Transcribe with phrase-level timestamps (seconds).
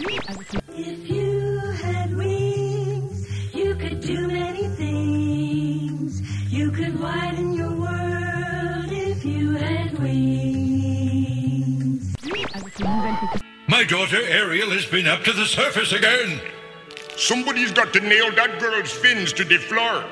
[0.00, 6.22] If you had wings, you could do many things.
[6.52, 10.14] You could widen your world if you had wings.
[13.66, 16.40] My daughter Ariel has been up to the surface again.
[17.16, 20.04] Somebody's got to nail that girl's fins to the floor.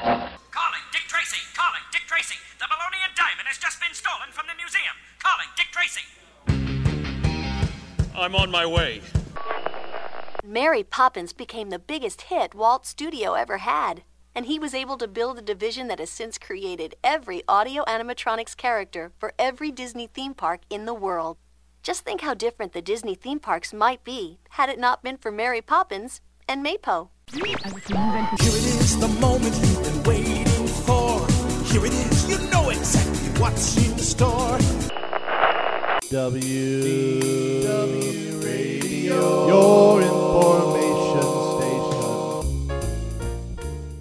[0.00, 1.42] Calling Dick Tracy.
[1.54, 2.36] Calling Dick Tracy.
[2.58, 4.96] The Malonian diamond has just been stolen from the museum.
[5.22, 6.00] Calling Dick Tracy.
[8.16, 9.02] I'm on my way.
[10.54, 14.04] Mary Poppins became the biggest hit Walt Studio ever had,
[14.36, 18.56] and he was able to build a division that has since created every audio animatronics
[18.56, 21.38] character for every Disney theme park in the world.
[21.82, 25.32] Just think how different the Disney theme parks might be had it not been for
[25.32, 27.08] Mary Poppins and MAPO.
[27.32, 27.66] Here it
[28.46, 31.26] is, the moment you've been waiting for.
[31.64, 34.60] Here it is, you know exactly what's in store.
[36.10, 40.03] W W Radio, your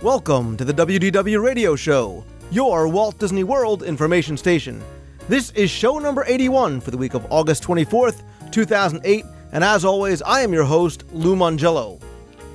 [0.03, 4.83] Welcome to the WDW Radio Show, your Walt Disney World information station.
[5.29, 9.23] This is show number 81 for the week of August 24th, 2008,
[9.53, 12.01] and as always, I am your host, Lou Mongello.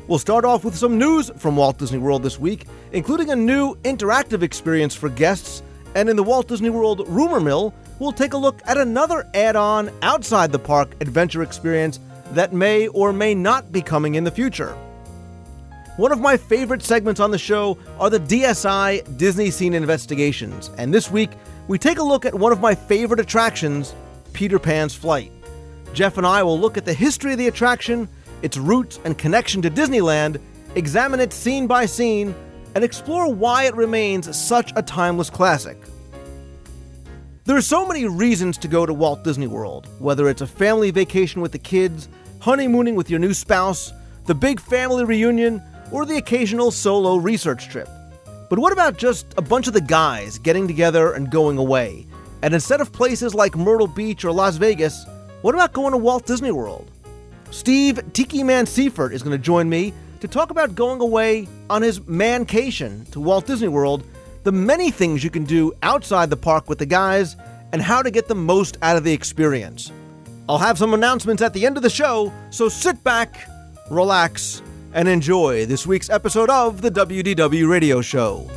[0.08, 3.76] We'll start off with some news from Walt Disney World this week, including a new
[3.76, 5.62] interactive experience for guests,
[5.94, 9.56] and in the Walt Disney World Rumor Mill, we'll take a look at another add
[9.56, 11.98] on outside the park adventure experience
[12.32, 14.76] that may or may not be coming in the future.
[15.98, 20.94] One of my favorite segments on the show are the DSI Disney Scene Investigations, and
[20.94, 21.32] this week
[21.66, 23.96] we take a look at one of my favorite attractions,
[24.32, 25.32] Peter Pan's Flight.
[25.94, 28.08] Jeff and I will look at the history of the attraction,
[28.42, 30.40] its roots and connection to Disneyland,
[30.76, 32.32] examine it scene by scene,
[32.76, 35.78] and explore why it remains such a timeless classic.
[37.42, 40.92] There are so many reasons to go to Walt Disney World, whether it's a family
[40.92, 43.92] vacation with the kids, honeymooning with your new spouse,
[44.26, 45.60] the big family reunion,
[45.90, 47.88] or the occasional solo research trip.
[48.48, 52.06] But what about just a bunch of the guys getting together and going away?
[52.42, 55.04] And instead of places like Myrtle Beach or Las Vegas,
[55.42, 56.90] what about going to Walt Disney World?
[57.50, 61.82] Steve Tiki Man Seifert is going to join me to talk about going away on
[61.82, 64.04] his mancation to Walt Disney World,
[64.44, 67.36] the many things you can do outside the park with the guys,
[67.72, 69.92] and how to get the most out of the experience.
[70.48, 73.48] I'll have some announcements at the end of the show, so sit back,
[73.90, 74.62] relax,
[74.92, 78.48] and enjoy this week's episode of the WDW Radio Show.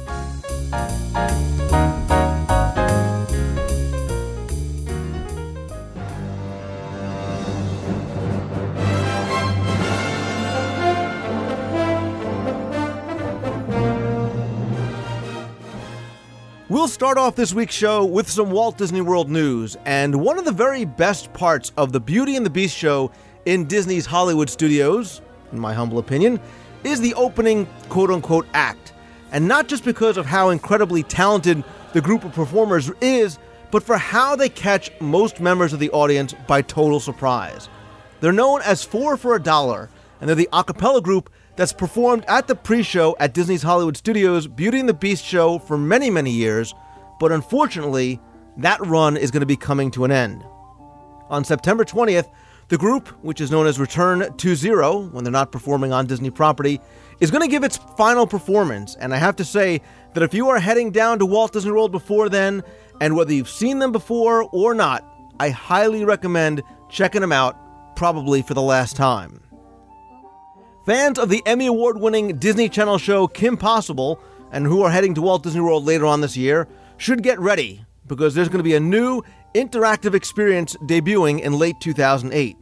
[16.70, 20.46] We'll start off this week's show with some Walt Disney World news, and one of
[20.46, 23.12] the very best parts of the Beauty and the Beast show
[23.46, 25.22] in Disney's Hollywood studios,
[25.52, 26.40] in my humble opinion,
[26.84, 28.94] is the opening quote unquote act.
[29.32, 31.64] And not just because of how incredibly talented
[31.94, 33.38] the group of performers is,
[33.72, 37.70] but for how they catch most members of the audience by total surprise.
[38.20, 42.26] They're known as Four for a Dollar, and they're the a cappella group that's performed
[42.28, 46.10] at the pre show at Disney's Hollywood Studios Beauty and the Beast show for many,
[46.10, 46.74] many years,
[47.20, 48.20] but unfortunately,
[48.58, 50.44] that run is going to be coming to an end.
[51.30, 52.30] On September 20th,
[52.72, 56.30] the group, which is known as Return to Zero when they're not performing on Disney
[56.30, 56.80] property,
[57.20, 58.96] is going to give its final performance.
[58.96, 59.82] And I have to say
[60.14, 62.64] that if you are heading down to Walt Disney World before then,
[63.02, 65.06] and whether you've seen them before or not,
[65.38, 67.58] I highly recommend checking them out,
[67.98, 69.42] probably for the last time.
[70.86, 74.18] Fans of the Emmy Award winning Disney Channel show Kim Possible,
[74.54, 77.84] and who are heading to Walt Disney World later on this year, should get ready
[78.08, 79.22] because there's going to be a new
[79.54, 82.56] interactive experience debuting in late 2008.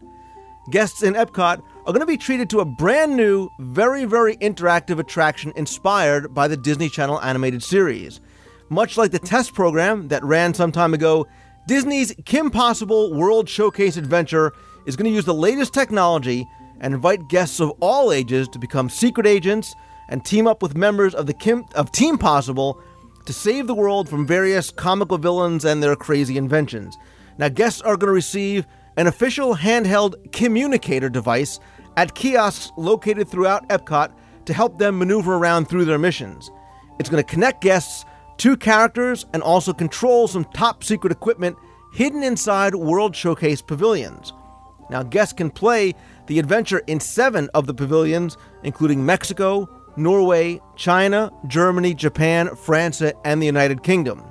[0.69, 4.99] Guests in Epcot are going to be treated to a brand new, very, very interactive
[4.99, 8.21] attraction inspired by the Disney Channel animated series.
[8.69, 11.25] Much like the test program that ran some time ago,
[11.67, 14.51] Disney's Kim Possible World Showcase Adventure
[14.85, 16.47] is going to use the latest technology
[16.81, 19.73] and invite guests of all ages to become secret agents
[20.07, 22.79] and team up with members of the Kim, of Team Possible
[23.25, 26.97] to save the world from various comical villains and their crazy inventions.
[27.39, 28.67] Now, guests are going to receive
[28.99, 31.61] an official handheld communicator device
[31.95, 34.11] at kiosks located throughout Epcot
[34.43, 36.51] to help them maneuver around through their missions.
[36.99, 38.03] It's going to connect guests
[38.39, 41.55] to characters and also control some top secret equipment
[41.93, 44.33] hidden inside World Showcase pavilions.
[44.89, 45.95] Now, guests can play
[46.27, 53.41] the adventure in seven of the pavilions, including Mexico, Norway, China, Germany, Japan, France, and
[53.41, 54.25] the United Kingdom.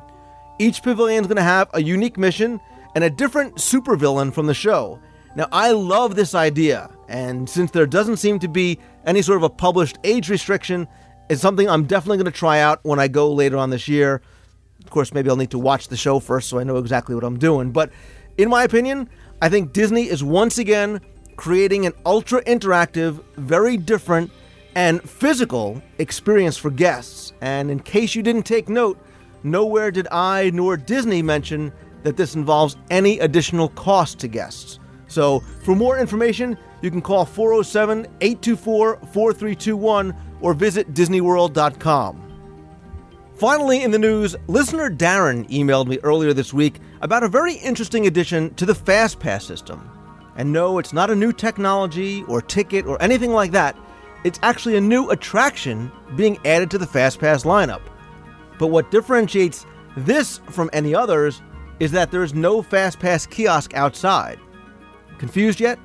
[0.59, 2.61] Each pavilion is going to have a unique mission
[2.95, 5.01] and a different supervillain from the show.
[5.37, 9.43] Now, I love this idea, And since there doesn't seem to be any sort of
[9.43, 10.87] a published age restriction,
[11.31, 14.21] it's something I'm definitely going to try out when I go later on this year.
[14.85, 17.25] Of course, maybe I'll need to watch the show first so I know exactly what
[17.25, 17.71] I'm doing.
[17.71, 17.91] But
[18.37, 19.09] in my opinion,
[19.41, 21.01] I think Disney is once again
[21.37, 24.31] creating an ultra interactive, very different,
[24.75, 27.33] and physical experience for guests.
[27.41, 28.99] And in case you didn't take note,
[29.43, 31.73] nowhere did I nor Disney mention
[32.03, 34.79] that this involves any additional cost to guests.
[35.09, 42.25] So, for more information, you can call 407 824 4321 or visit DisneyWorld.com.
[43.35, 48.07] Finally, in the news, listener Darren emailed me earlier this week about a very interesting
[48.07, 49.91] addition to the FastPass system.
[50.37, 53.77] And no, it's not a new technology or ticket or anything like that.
[54.25, 57.83] It's actually a new attraction being added to the FastPass lineup.
[58.59, 59.67] But what differentiates
[59.97, 61.41] this from any others
[61.81, 64.39] is that there is no FastPass kiosk outside.
[65.19, 65.79] Confused yet?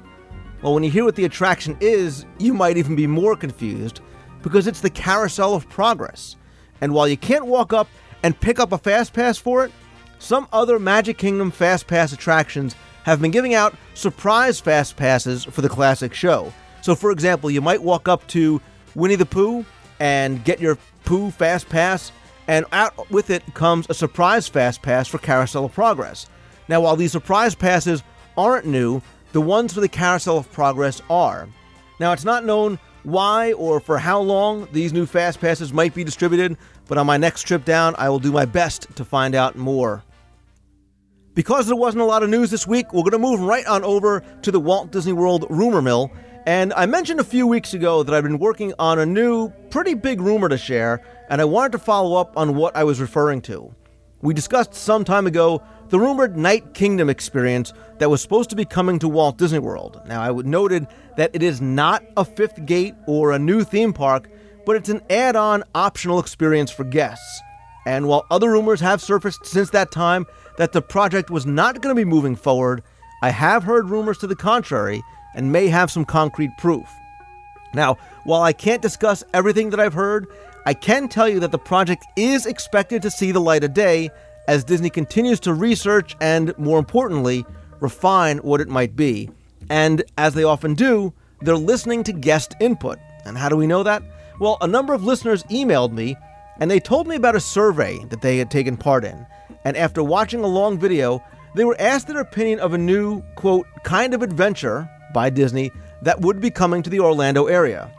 [0.61, 3.99] Well, when you hear what the attraction is, you might even be more confused
[4.41, 6.37] because it's the Carousel of Progress.
[6.81, 7.87] And while you can't walk up
[8.23, 9.71] and pick up a Fast Pass for it,
[10.19, 15.61] some other Magic Kingdom Fast Pass attractions have been giving out surprise Fast Passes for
[15.61, 16.53] the classic show.
[16.81, 18.61] So, for example, you might walk up to
[18.95, 19.65] Winnie the Pooh
[19.99, 22.11] and get your Pooh Fast Pass,
[22.47, 26.27] and out with it comes a surprise Fast Pass for Carousel of Progress.
[26.67, 28.03] Now, while these surprise passes
[28.37, 29.01] aren't new,
[29.31, 31.47] the ones for the Carousel of Progress are.
[31.99, 36.03] Now, it's not known why or for how long these new Fast Passes might be
[36.03, 36.57] distributed,
[36.87, 40.03] but on my next trip down, I will do my best to find out more.
[41.33, 43.83] Because there wasn't a lot of news this week, we're going to move right on
[43.83, 46.11] over to the Walt Disney World rumor mill.
[46.45, 49.95] And I mentioned a few weeks ago that I've been working on a new, pretty
[49.95, 51.01] big rumor to share,
[51.33, 53.73] and I wanted to follow up on what I was referring to.
[54.21, 58.65] We discussed some time ago the rumored Night Kingdom experience that was supposed to be
[58.65, 59.99] coming to Walt Disney World.
[60.05, 60.85] Now, I noted
[61.17, 64.29] that it is not a fifth gate or a new theme park,
[64.63, 67.41] but it's an add on optional experience for guests.
[67.87, 70.27] And while other rumors have surfaced since that time
[70.59, 72.83] that the project was not going to be moving forward,
[73.23, 75.01] I have heard rumors to the contrary
[75.33, 76.87] and may have some concrete proof.
[77.73, 80.27] Now, while I can't discuss everything that I've heard,
[80.65, 84.09] I can tell you that the project is expected to see the light of day
[84.47, 87.45] as Disney continues to research and, more importantly,
[87.79, 89.29] refine what it might be.
[89.69, 92.97] And as they often do, they're listening to guest input.
[93.25, 94.03] And how do we know that?
[94.39, 96.15] Well, a number of listeners emailed me
[96.59, 99.25] and they told me about a survey that they had taken part in.
[99.65, 101.23] And after watching a long video,
[101.55, 105.71] they were asked their opinion of a new, quote, kind of adventure by Disney
[106.01, 107.91] that would be coming to the Orlando area.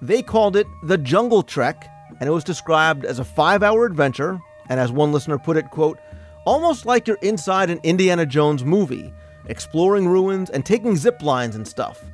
[0.00, 1.88] They called it the Jungle Trek,
[2.20, 5.70] and it was described as a five hour adventure, and as one listener put it,
[5.70, 5.98] quote,
[6.44, 9.12] almost like you're inside an Indiana Jones movie,
[9.46, 12.04] exploring ruins and taking zip lines and stuff.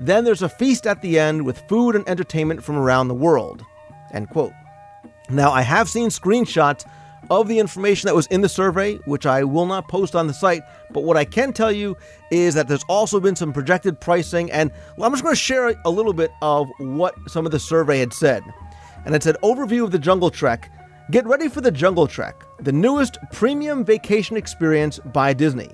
[0.00, 3.64] Then there's a feast at the end with food and entertainment from around the world.
[4.12, 4.52] End quote.
[5.28, 6.86] Now, I have seen screenshots
[7.30, 10.34] of the information that was in the survey, which I will not post on the
[10.34, 10.62] site.
[10.90, 11.96] But what I can tell you
[12.30, 14.70] is that there's also been some projected pricing, and
[15.00, 18.12] I'm just going to share a little bit of what some of the survey had
[18.12, 18.42] said.
[19.08, 20.70] And it said overview of the Jungle Trek.
[21.10, 25.70] Get ready for the Jungle Trek, the newest premium vacation experience by Disney.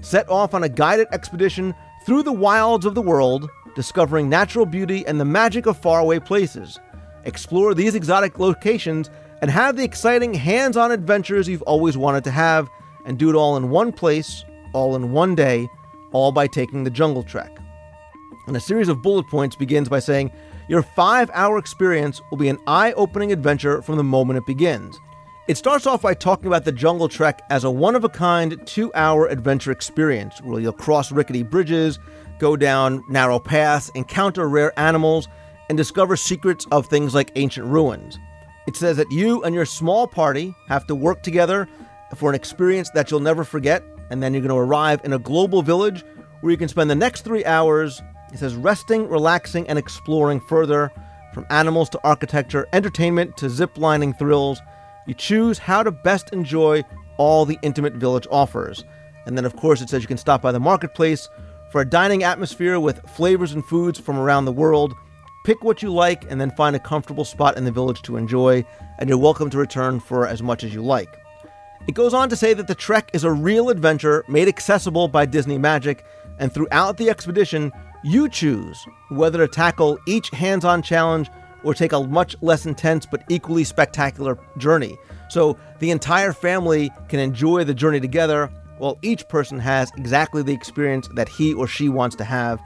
[0.00, 1.74] Set off on a guided expedition
[2.06, 6.78] through the wilds of the world, discovering natural beauty and the magic of faraway places.
[7.24, 9.10] Explore these exotic locations
[9.42, 12.68] and have the exciting hands on adventures you've always wanted to have,
[13.06, 15.68] and do it all in one place, all in one day,
[16.12, 17.58] all by taking the Jungle Trek.
[18.46, 20.30] And a series of bullet points begins by saying,
[20.68, 25.00] Your five hour experience will be an eye opening adventure from the moment it begins.
[25.48, 28.60] It starts off by talking about the Jungle Trek as a one of a kind
[28.66, 31.98] two hour adventure experience where you'll cross rickety bridges,
[32.38, 35.26] go down narrow paths, encounter rare animals,
[35.70, 38.18] and discover secrets of things like ancient ruins.
[38.66, 41.66] It says that you and your small party have to work together
[42.14, 45.18] for an experience that you'll never forget, and then you're going to arrive in a
[45.18, 46.04] global village
[46.42, 50.92] where you can spend the next three hours, it says, resting, relaxing, and exploring further
[51.32, 54.60] from animals to architecture, entertainment to zip lining thrills.
[55.06, 56.84] You choose how to best enjoy
[57.16, 58.84] all the intimate village offers.
[59.26, 61.28] And then, of course, it says you can stop by the marketplace
[61.70, 64.94] for a dining atmosphere with flavors and foods from around the world
[65.48, 68.66] Pick what you like and then find a comfortable spot in the village to enjoy,
[68.98, 71.08] and you're welcome to return for as much as you like.
[71.86, 75.24] It goes on to say that the trek is a real adventure made accessible by
[75.24, 76.04] Disney Magic,
[76.38, 81.30] and throughout the expedition, you choose whether to tackle each hands on challenge
[81.64, 84.96] or take a much less intense but equally spectacular journey.
[85.28, 90.52] So the entire family can enjoy the journey together while each person has exactly the
[90.52, 92.60] experience that he or she wants to have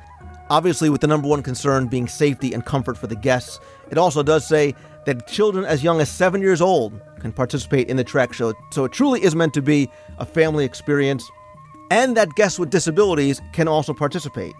[0.52, 3.58] obviously with the number one concern being safety and comfort for the guests.
[3.90, 4.74] It also does say
[5.06, 8.84] that children as young as seven years old can participate in the Trek show, so
[8.84, 11.28] it truly is meant to be a family experience,
[11.90, 14.52] and that guests with disabilities can also participate.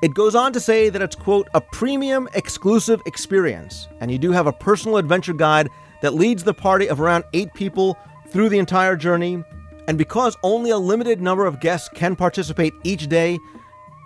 [0.00, 4.30] It goes on to say that it's, quote, a premium exclusive experience, and you do
[4.30, 5.68] have a personal adventure guide
[6.02, 9.42] that leads the party of around eight people through the entire journey.
[9.88, 13.40] And because only a limited number of guests can participate each day,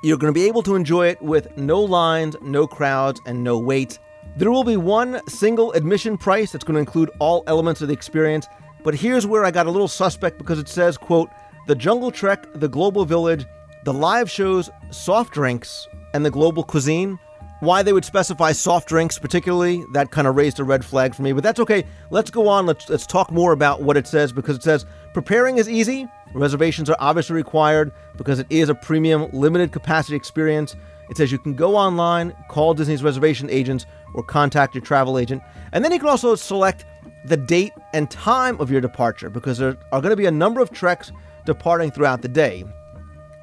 [0.03, 3.59] you're going to be able to enjoy it with no lines, no crowds, and no
[3.59, 3.99] wait.
[4.39, 7.95] There will be one single admission price that's going to include all elements of the
[7.95, 8.47] experience,
[8.83, 11.29] but here's where I got a little suspect because it says, quote,
[11.67, 13.45] the Jungle Trek, the Global Village,
[13.85, 17.19] the live shows, soft drinks, and the global cuisine.
[17.61, 21.23] Why they would specify soft drinks, particularly, that kind of raised a red flag for
[21.23, 21.33] me.
[21.33, 21.85] But that's okay.
[22.11, 22.67] Let's go on.
[22.67, 24.85] Let's let's talk more about what it says because it says
[25.15, 26.09] preparing is easy.
[26.35, 30.75] Reservations are obviously required because it is a premium, limited capacity experience.
[31.11, 35.43] It says you can go online, call Disney's reservation agents, or contact your travel agent.
[35.73, 36.85] And then you can also select
[37.27, 40.61] the date and time of your departure because there are going to be a number
[40.61, 41.12] of treks
[41.45, 42.65] departing throughout the day.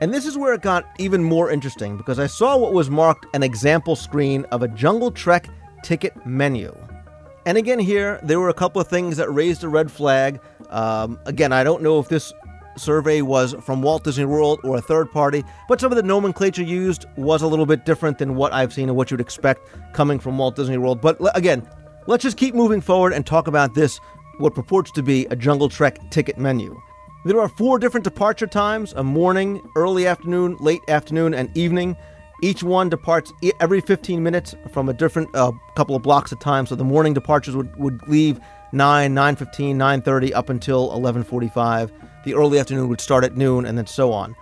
[0.02, 3.26] And this is where it got even more interesting because I saw what was marked
[3.34, 5.50] an example screen of a Jungle Trek
[5.84, 6.74] ticket menu.
[7.46, 10.40] And again, here, there were a couple of things that raised a red flag.
[10.70, 12.32] Um, again, I don't know if this
[12.78, 16.64] survey was from Walt Disney World or a third party, but some of the nomenclature
[16.64, 20.20] used was a little bit different than what I've seen and what you'd expect coming
[20.20, 21.02] from Walt Disney World.
[21.02, 21.68] But again,
[22.08, 24.00] let's just keep moving forward and talk about this,
[24.38, 26.80] what purports to be a Jungle Trek ticket menu.
[27.26, 31.98] There are four different departure times a morning, early afternoon, late afternoon, and evening.
[32.42, 36.66] Each one departs every 15 minutes from a different uh, couple of blocks of time.
[36.66, 38.40] So the morning departures would, would leave
[38.72, 41.92] 9, 9.15, 9.30 up until 11.45.
[42.24, 44.34] The early afternoon would start at noon and then so on.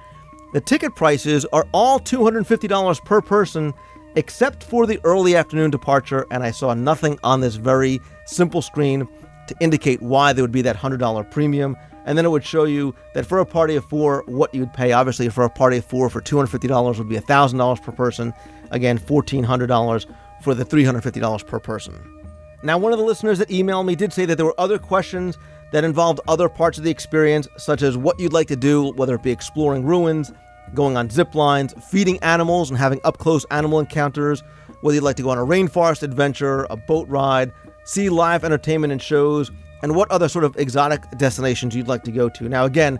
[0.53, 3.73] The ticket prices are all $250 per person
[4.15, 9.07] except for the early afternoon departure, and I saw nothing on this very simple screen
[9.47, 11.75] to indicate why there would be that $100 premium
[12.07, 14.93] and then it would show you that for a party of four, what you'd pay.
[14.93, 18.33] Obviously, for a party of four, for $250 would be $1,000 per person.
[18.71, 20.05] Again, $1,400
[20.41, 22.23] for the $350 per person.
[22.63, 25.37] Now, one of the listeners that emailed me did say that there were other questions
[25.71, 29.15] that involved other parts of the experience, such as what you'd like to do, whether
[29.15, 30.31] it be exploring ruins,
[30.73, 34.43] going on zip lines, feeding animals and having up close animal encounters,
[34.79, 37.51] whether you'd like to go on a rainforest adventure, a boat ride,
[37.83, 42.11] see live entertainment and shows, and what other sort of exotic destinations you'd like to
[42.11, 42.49] go to.
[42.49, 42.99] Now, again,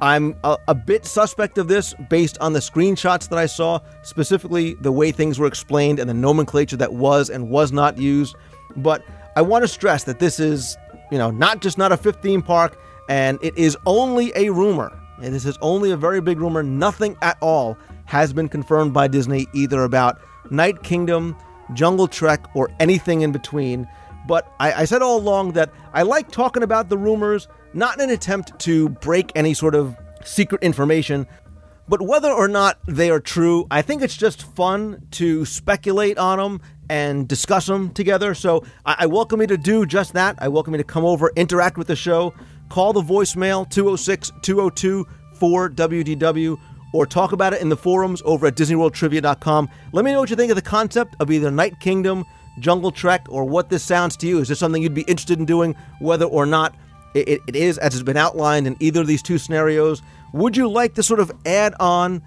[0.00, 4.74] I'm a, a, bit suspect of this based on the screenshots that I saw, specifically
[4.74, 8.34] the way things were explained and the nomenclature that was and was not used.
[8.76, 9.04] But
[9.36, 10.76] I want to stress that this is,
[11.10, 14.98] you know, not just not a fifth theme park, and it is only a rumor.
[15.18, 16.62] This is only a very big rumor.
[16.62, 17.76] Nothing at all
[18.06, 21.36] has been confirmed by Disney either about Night Kingdom,
[21.74, 23.86] Jungle Trek, or anything in between.
[24.26, 28.04] But I, I, said all along that I like talking about the rumors, not in
[28.04, 31.26] an attempt to break any sort of secret information,
[31.88, 36.38] but whether or not they are true, I think it's just fun to speculate on
[36.38, 38.34] them and discuss them together.
[38.34, 40.36] So I, I welcome you to do just that.
[40.38, 42.34] I welcome you to come over, interact with the show,
[42.68, 45.06] call the voicemail 206 202
[45.38, 46.58] 4WDW
[46.92, 49.68] or talk about it in the forums over at DisneyWorldTrivia.com.
[49.92, 52.24] Let me know what you think of the concept of either Night Kingdom,
[52.58, 54.38] Jungle Trek or what this sounds to you.
[54.38, 56.74] Is this something you'd be interested in doing, whether or not
[57.14, 60.02] it, it is as has been outlined in either of these two scenarios?
[60.32, 62.22] Would you like to sort of add on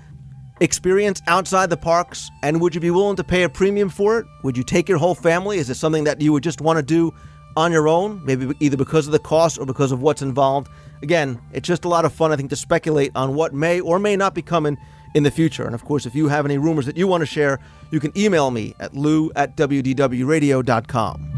[0.62, 4.26] experience outside the parks, and would you be willing to pay a premium for it?
[4.44, 5.58] Would you take your whole family?
[5.58, 7.14] Is it something that you would just want to do
[7.58, 10.70] on your own, maybe either because of the cost or because of what's involved?
[11.02, 14.00] Again, it's just a lot of fun, I think, to speculate on what may or
[14.00, 14.78] may not be coming
[15.16, 15.66] in the future.
[15.66, 18.16] And of course, if you have any rumors that you want to share, you can
[18.16, 21.32] email me at lou at wdwradio.com.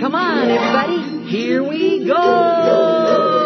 [0.00, 3.37] Come on, everybody, here we go!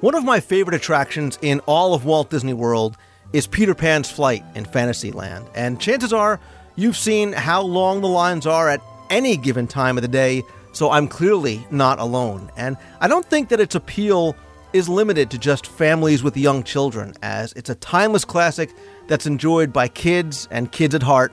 [0.00, 2.96] One of my favorite attractions in all of Walt Disney World
[3.32, 5.44] is Peter Pan's flight in Fantasyland.
[5.56, 6.38] And chances are
[6.76, 10.88] you've seen how long the lines are at any given time of the day, so
[10.88, 12.48] I'm clearly not alone.
[12.56, 14.36] And I don't think that its appeal
[14.72, 18.72] is limited to just families with young children, as it's a timeless classic
[19.08, 21.32] that's enjoyed by kids and kids at heart,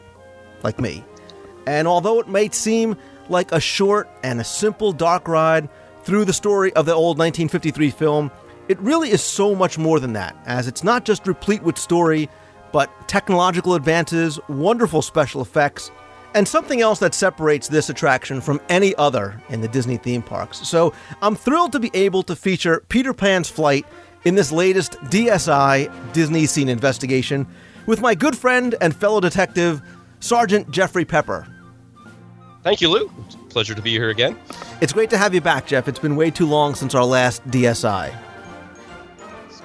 [0.64, 1.04] like me.
[1.68, 2.98] And although it may seem
[3.30, 5.70] like a short and a simple dark ride
[6.04, 8.32] through the story of the old 1953 film,
[8.68, 12.30] it really is so much more than that, as it's not just replete with story,
[12.72, 15.92] but technological advances, wonderful special effects,
[16.34, 20.68] and something else that separates this attraction from any other in the Disney theme parks.
[20.68, 23.86] So I'm thrilled to be able to feature Peter Pan's flight
[24.26, 27.48] in this latest DSI Disney Scene investigation
[27.86, 29.82] with my good friend and fellow detective,
[30.20, 31.48] Sergeant Jeffrey Pepper.
[32.64, 33.10] Thank you, Lou.
[33.50, 34.38] Pleasure to be here again.
[34.82, 35.88] It's great to have you back, Jeff.
[35.88, 38.14] It's been way too long since our last DSI.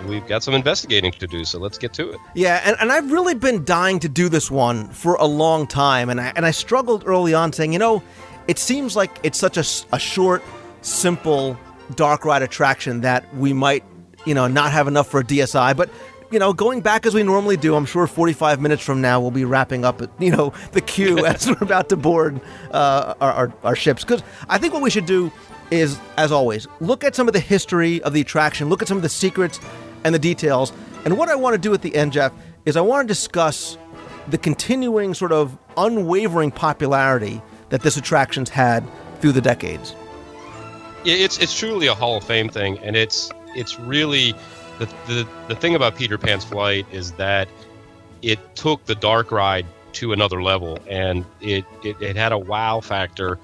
[0.07, 2.21] We've got some investigating to do, so let's get to it.
[2.35, 6.09] Yeah, and, and I've really been dying to do this one for a long time,
[6.09, 8.03] and I, and I struggled early on saying, you know,
[8.49, 9.65] it seems like it's such a,
[9.95, 10.43] a short,
[10.83, 11.59] simple,
[11.95, 13.85] dark ride attraction that we might,
[14.25, 15.91] you know, not have enough for a DSI, but
[16.31, 19.33] you know, going back as we normally do, I'm sure 45 minutes from now we'll
[19.33, 22.41] be wrapping up, you know, the queue as we're about to board
[22.71, 24.05] uh, our, our, our ships.
[24.05, 25.33] Because I think what we should do
[25.71, 28.97] is, as always, look at some of the history of the attraction, look at some
[28.97, 29.61] of the secrets
[30.05, 30.73] and the details.
[31.05, 32.33] And what I want to do at the end, Jeff,
[32.65, 33.79] is I want to discuss
[34.29, 37.41] the continuing sort of unwavering popularity
[37.71, 38.85] that this attraction's had
[39.21, 39.95] through the decades.
[41.05, 44.35] It's it's truly a Hall of Fame thing, and it's it's really
[44.79, 47.49] the the, the thing about Peter Pan's flight is that
[48.23, 52.81] it took the dark ride to another level, and it, it, it had a wow
[52.81, 53.39] factor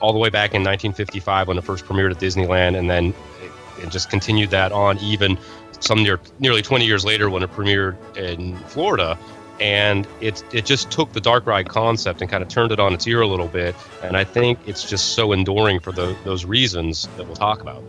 [0.00, 3.84] all the way back in 1955 when it first premiered at Disneyland, and then it,
[3.84, 5.38] it just continued that on even
[5.80, 9.18] some near, nearly 20 years later when it premiered in Florida.
[9.60, 12.92] And it, it just took the dark ride concept and kind of turned it on
[12.92, 13.76] its ear a little bit.
[14.02, 17.82] And I think it's just so enduring for the, those reasons that we'll talk about.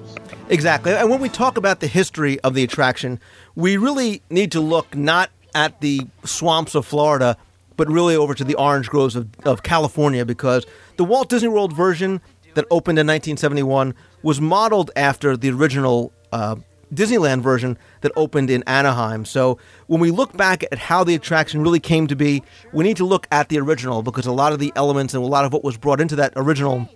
[0.50, 0.94] Exactly.
[0.94, 3.20] And when we talk about the history of the attraction,
[3.56, 7.36] we really need to look not at the swamps of Florida,
[7.78, 10.66] but really over to the orange groves of, of California because
[10.98, 12.22] the Walt Disney World version
[12.54, 16.56] that opened in 1971 was modeled after the original uh,
[16.94, 19.26] Disneyland version that opened in Anaheim.
[19.26, 22.44] So when we look back at how the attraction really came to be,
[22.74, 25.28] we need to look at the original because a lot of the elements and a
[25.28, 26.90] lot of what was brought into that original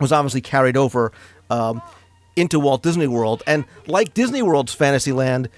[0.00, 1.12] was obviously carried over
[1.50, 1.82] um,
[2.36, 3.42] into Walt Disney World.
[3.46, 5.48] And like Disney World's Fantasyland,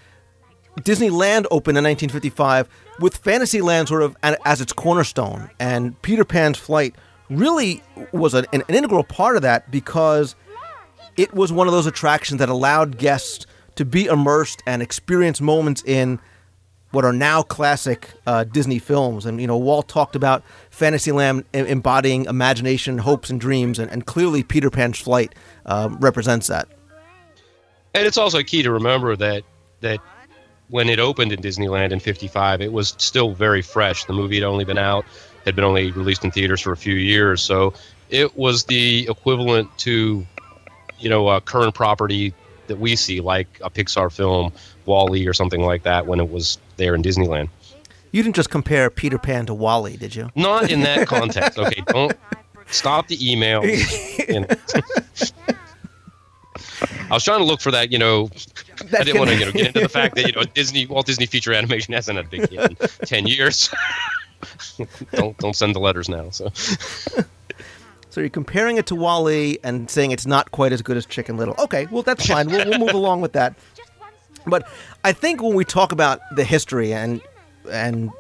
[0.81, 2.69] Disneyland opened in 1955
[2.99, 5.51] with Fantasyland sort of as its cornerstone.
[5.61, 6.95] And Peter Pan's flight
[7.29, 10.35] really was an, an integral part of that because
[11.17, 15.83] it was one of those attractions that allowed guests to be immersed and experience moments
[15.85, 16.21] in
[16.93, 19.27] what are now classic uh, Disney films.
[19.27, 24.43] And, you know, Walt talked about Fantasyland embodying imagination, hopes, and dreams, and, and clearly
[24.43, 25.35] Peter Pan's flight
[25.67, 26.69] uh, represents that.
[27.95, 29.43] And it's also key to remember that
[29.81, 30.01] that
[30.69, 34.05] when it opened in Disneyland in 55, it was still very fresh.
[34.05, 35.05] The movie had only been out,
[35.45, 37.43] had been only released in theaters for a few years.
[37.43, 37.75] So
[38.09, 40.27] it was the equivalent to,
[40.99, 42.33] you know, a current property
[42.73, 44.51] that we see, like a Pixar film,
[44.87, 47.51] WALL-E or something like that, when it was there in Disneyland.
[48.13, 50.31] You didn't just compare Peter Pan to WALL-E, did you?
[50.35, 51.59] Not in that context.
[51.59, 52.17] Okay, don't
[52.69, 53.63] stop the email.
[57.11, 58.31] I was trying to look for that, you know.
[58.99, 61.07] I didn't want to, you know, get into the fact that you know Disney, Walt
[61.07, 63.69] Disney feature animation hasn't had a big hit in ten years.
[65.13, 66.31] don't don't send the letters now.
[66.31, 66.51] So.
[68.13, 71.39] So you're comparing it to WALL-E and saying it's not quite as good as Chicken
[71.39, 71.55] Little.
[71.59, 72.47] Okay, well that's fine.
[72.47, 73.57] We'll, we'll move along with that.
[74.47, 74.69] But
[75.03, 77.23] I think when we talk about the history and
[77.71, 78.11] and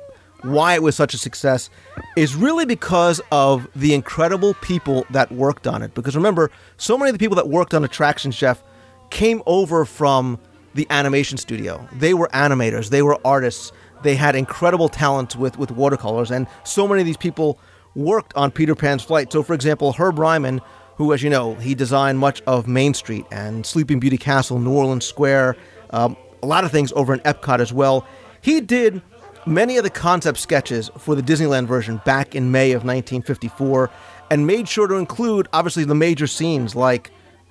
[0.40, 1.68] why it was such a success
[2.16, 5.92] is really because of the incredible people that worked on it.
[5.92, 8.64] Because remember, so many of the people that worked on Attraction Jeff,
[9.10, 10.38] came over from
[10.72, 11.86] the animation studio.
[11.92, 16.88] They were animators, they were artists, they had incredible talent with, with watercolors, and so
[16.88, 17.58] many of these people
[17.94, 19.32] worked on Peter Pan's flight.
[19.32, 20.60] So, for example, Herb Ryman,
[20.96, 24.72] who, as you know, he designed much of Main Street and Sleeping Beauty Castle, New
[24.72, 25.56] Orleans Square,
[25.90, 28.06] um, a lot of things over in Epcot as well.
[28.40, 29.02] He did
[29.46, 33.90] many of the concept sketches for the Disneyland version back in May of 1954
[34.30, 37.10] and made sure to include, obviously, the major scenes like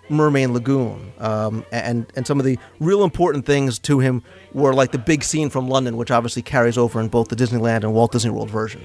[0.09, 1.13] Mermaid Lagoon.
[1.19, 4.23] Um, and, and some of the real important things to him
[4.53, 7.77] were like the big scene from London, which obviously carries over in both the Disneyland
[7.77, 8.81] and Walt Disney World version.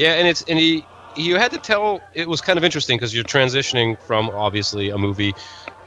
[0.00, 0.82] Yeah, and it's and he
[1.14, 4.96] you had to tell it was kind of interesting because you're transitioning from obviously a
[4.96, 5.34] movie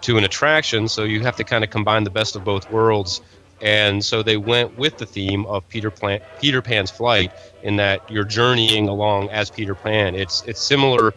[0.01, 3.21] to an attraction, so you have to kind of combine the best of both worlds.
[3.59, 7.31] And so they went with the theme of Peter Pan, Peter Pan's flight,
[7.63, 10.13] in that you're journeying along as Peter Pan.
[10.13, 11.15] It's it's similar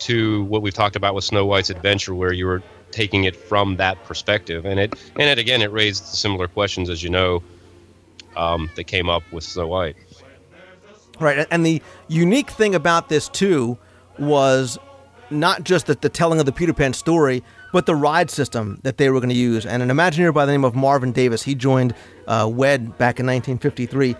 [0.00, 3.76] to what we've talked about with Snow White's adventure, where you were taking it from
[3.76, 7.44] that perspective, and it and it again it raised similar questions as you know
[8.36, 9.94] um, that came up with Snow White.
[11.20, 13.78] Right, and the unique thing about this too
[14.18, 14.78] was
[15.30, 18.98] not just the, the telling of the Peter Pan story, but the ride system that
[18.98, 19.66] they were going to use.
[19.66, 21.94] And an Imagineer by the name of Marvin Davis, he joined
[22.26, 24.16] uh, WED back in 1953.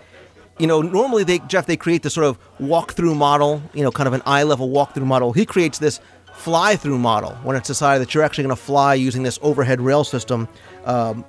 [0.57, 4.07] You know, normally they Jeff they create this sort of walk-through model, you know, kind
[4.07, 5.33] of an eye-level walk-through model.
[5.33, 5.99] He creates this
[6.33, 10.05] fly-through model when it's decided that you're actually going to fly using this overhead rail
[10.05, 10.47] system,
[10.85, 11.25] um,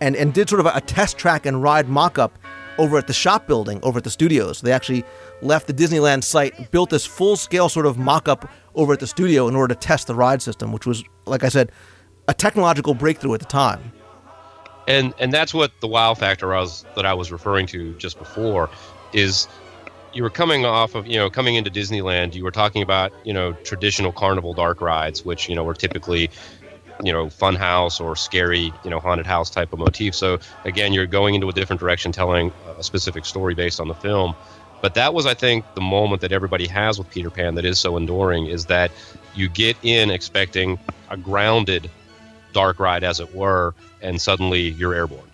[0.00, 2.38] and and did sort of a, a test track and ride mock-up
[2.78, 4.60] over at the shop building over at the studios.
[4.60, 5.04] They actually
[5.42, 9.06] left the Disneyland site, built this full scale sort of mock up over at the
[9.06, 11.72] studio in order to test the ride system, which was, like I said,
[12.28, 13.92] a technological breakthrough at the time.
[14.88, 18.70] And and that's what the wow factor was that I was referring to just before
[19.12, 19.46] is
[20.12, 23.32] you were coming off of you know coming into Disneyland you were talking about you
[23.32, 26.30] know traditional carnival dark rides which you know were typically
[27.02, 30.92] you know fun house or scary you know haunted house type of motif so again
[30.92, 34.34] you're going into a different direction telling a specific story based on the film
[34.82, 37.78] but that was i think the moment that everybody has with peter pan that is
[37.78, 38.90] so enduring is that
[39.34, 40.78] you get in expecting
[41.10, 41.90] a grounded
[42.52, 45.30] dark ride as it were and suddenly you're airborne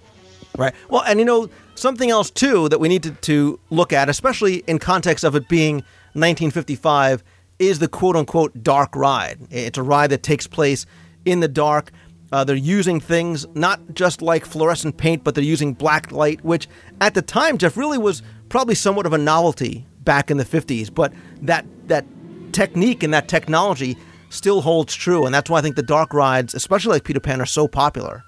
[0.56, 0.74] Right.
[0.88, 4.64] Well, and you know, something else too that we need to, to look at, especially
[4.66, 5.76] in context of it being
[6.14, 7.22] 1955,
[7.58, 9.38] is the quote unquote dark ride.
[9.50, 10.86] It's a ride that takes place
[11.26, 11.92] in the dark.
[12.32, 16.68] Uh, they're using things not just like fluorescent paint, but they're using black light, which
[17.00, 20.92] at the time, Jeff, really was probably somewhat of a novelty back in the 50s.
[20.92, 21.12] But
[21.42, 22.04] that that
[22.52, 23.96] technique and that technology
[24.30, 27.40] still holds true, and that's why I think the dark rides, especially like Peter Pan,
[27.40, 28.24] are so popular.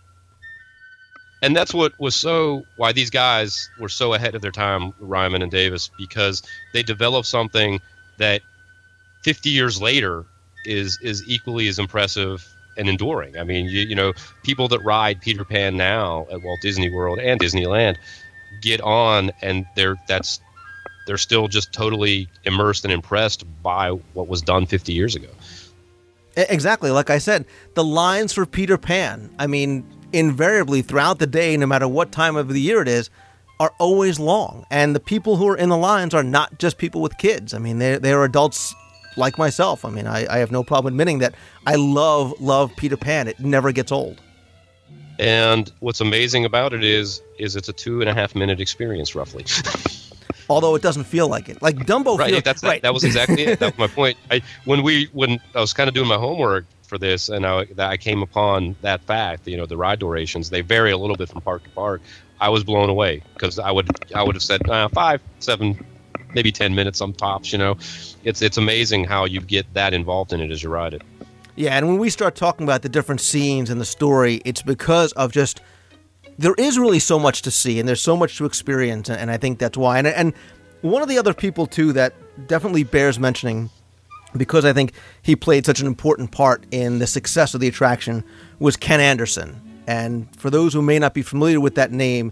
[1.42, 5.42] and that's what was so why these guys were so ahead of their time, Ryman
[5.42, 7.80] and Davis, because they developed something
[8.18, 8.42] that
[9.24, 10.24] 50 years later
[10.64, 12.46] is is equally as impressive
[12.78, 13.36] and enduring.
[13.36, 14.12] I mean, you, you know,
[14.42, 17.96] people that ride Peter Pan now at Walt Disney World and Disneyland
[18.62, 20.40] get on, and they're that's
[21.06, 25.28] they're still just totally immersed and impressed by what was done 50 years ago.
[26.36, 26.90] Exactly.
[26.90, 31.66] Like I said, the lines for Peter Pan, I mean, invariably throughout the day, no
[31.66, 33.10] matter what time of the year it is,
[33.58, 34.66] are always long.
[34.70, 37.54] And the people who are in the lines are not just people with kids.
[37.54, 38.74] I mean, they're, they're adults
[39.18, 39.84] like myself.
[39.84, 41.34] I mean, I, I have no problem admitting that
[41.66, 43.28] I love, love Peter Pan.
[43.28, 44.20] It never gets old.
[45.18, 49.14] And what's amazing about it is is it's a two and a half minute experience
[49.14, 49.44] roughly.
[50.50, 51.60] Although it doesn't feel like it.
[51.60, 52.80] Like Dumbo right feels that's right.
[52.82, 55.88] that was exactly it that was my point I, when we when i was kind
[55.88, 59.66] of doing my homework for this and I, I came upon that fact you know
[59.66, 62.00] the ride durations they vary a little bit from park to park
[62.40, 65.84] i was blown away because i would i would have said uh, five seven
[66.34, 67.76] maybe 10 minutes on tops you know
[68.24, 71.02] it's it's amazing how you get that involved in it as you ride it
[71.58, 75.10] Yeah, and when we start talking about the different scenes and the story, it's because
[75.14, 75.60] of just
[76.38, 79.38] there is really so much to see and there's so much to experience, and I
[79.38, 79.98] think that's why.
[79.98, 80.34] And, and
[80.82, 82.14] one of the other people too that
[82.46, 83.70] definitely bears mentioning,
[84.36, 88.22] because I think he played such an important part in the success of the attraction,
[88.60, 89.60] was Ken Anderson.
[89.88, 92.30] And for those who may not be familiar with that name,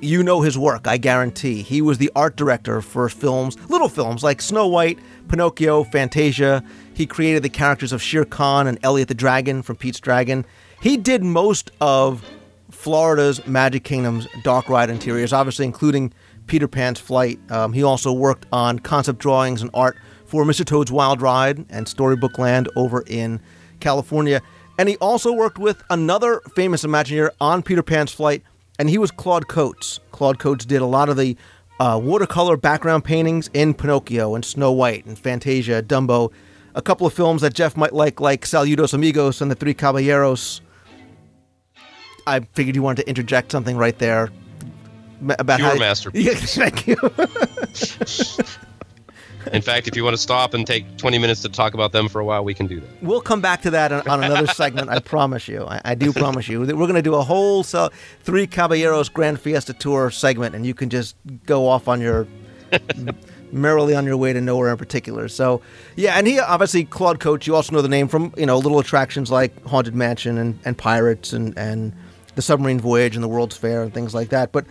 [0.00, 1.62] you know his work, I guarantee.
[1.62, 6.62] He was the art director for films, little films like Snow White, Pinocchio, Fantasia.
[6.94, 10.44] He created the characters of Shere Khan and Elliott the Dragon from Pete's Dragon.
[10.80, 12.24] He did most of
[12.70, 16.12] Florida's Magic Kingdom's dark ride interiors, obviously including
[16.46, 17.38] Peter Pan's flight.
[17.50, 20.64] Um, he also worked on concept drawings and art for Mr.
[20.64, 23.40] Toad's Wild Ride and Storybook Land over in
[23.80, 24.42] California.
[24.78, 28.42] And he also worked with another famous Imagineer on Peter Pan's flight,
[28.78, 30.00] and he was Claude Coats.
[30.12, 31.36] Claude Coats did a lot of the
[31.80, 36.32] uh, watercolor background paintings in Pinocchio and Snow White and Fantasia, Dumbo,
[36.74, 40.60] a couple of films that Jeff might like, like Saludos Amigos and The Three Caballeros.
[42.26, 44.30] I figured you wanted to interject something right there
[45.38, 46.26] about Pure how masterpiece.
[46.56, 46.96] Yeah, thank you.
[49.52, 52.08] in fact if you want to stop and take 20 minutes to talk about them
[52.08, 54.46] for a while we can do that We'll come back to that on, on another
[54.46, 54.90] segment.
[54.90, 55.64] I promise you.
[55.64, 56.60] I, I do promise you.
[56.60, 57.90] We're going to do a whole so,
[58.22, 62.26] Three Caballeros Grand Fiesta Tour segment, and you can just go off on your
[63.52, 65.28] merrily on your way to nowhere in particular.
[65.28, 65.62] So,
[65.96, 67.46] yeah, and he obviously Claude Coats.
[67.46, 70.76] You also know the name from you know little attractions like Haunted Mansion and, and
[70.76, 71.92] Pirates and and
[72.34, 74.52] the Submarine Voyage and the World's Fair and things like that.
[74.52, 74.66] But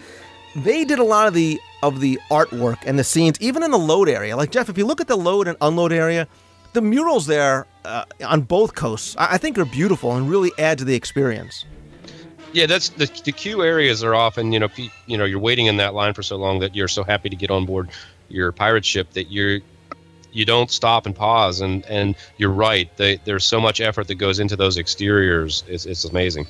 [0.63, 3.77] they did a lot of the of the artwork and the scenes, even in the
[3.77, 4.35] load area.
[4.35, 6.27] Like Jeff, if you look at the load and unload area,
[6.73, 10.79] the murals there uh, on both coasts, I, I think, are beautiful and really add
[10.79, 11.65] to the experience.
[12.53, 15.67] Yeah, that's the the queue areas are often you know pe- you know you're waiting
[15.67, 17.89] in that line for so long that you're so happy to get on board
[18.29, 19.59] your pirate ship that you're
[20.31, 21.61] you don't stop and pause.
[21.61, 22.95] And and you're right.
[22.97, 25.63] They, there's so much effort that goes into those exteriors.
[25.67, 26.47] It's, it's amazing.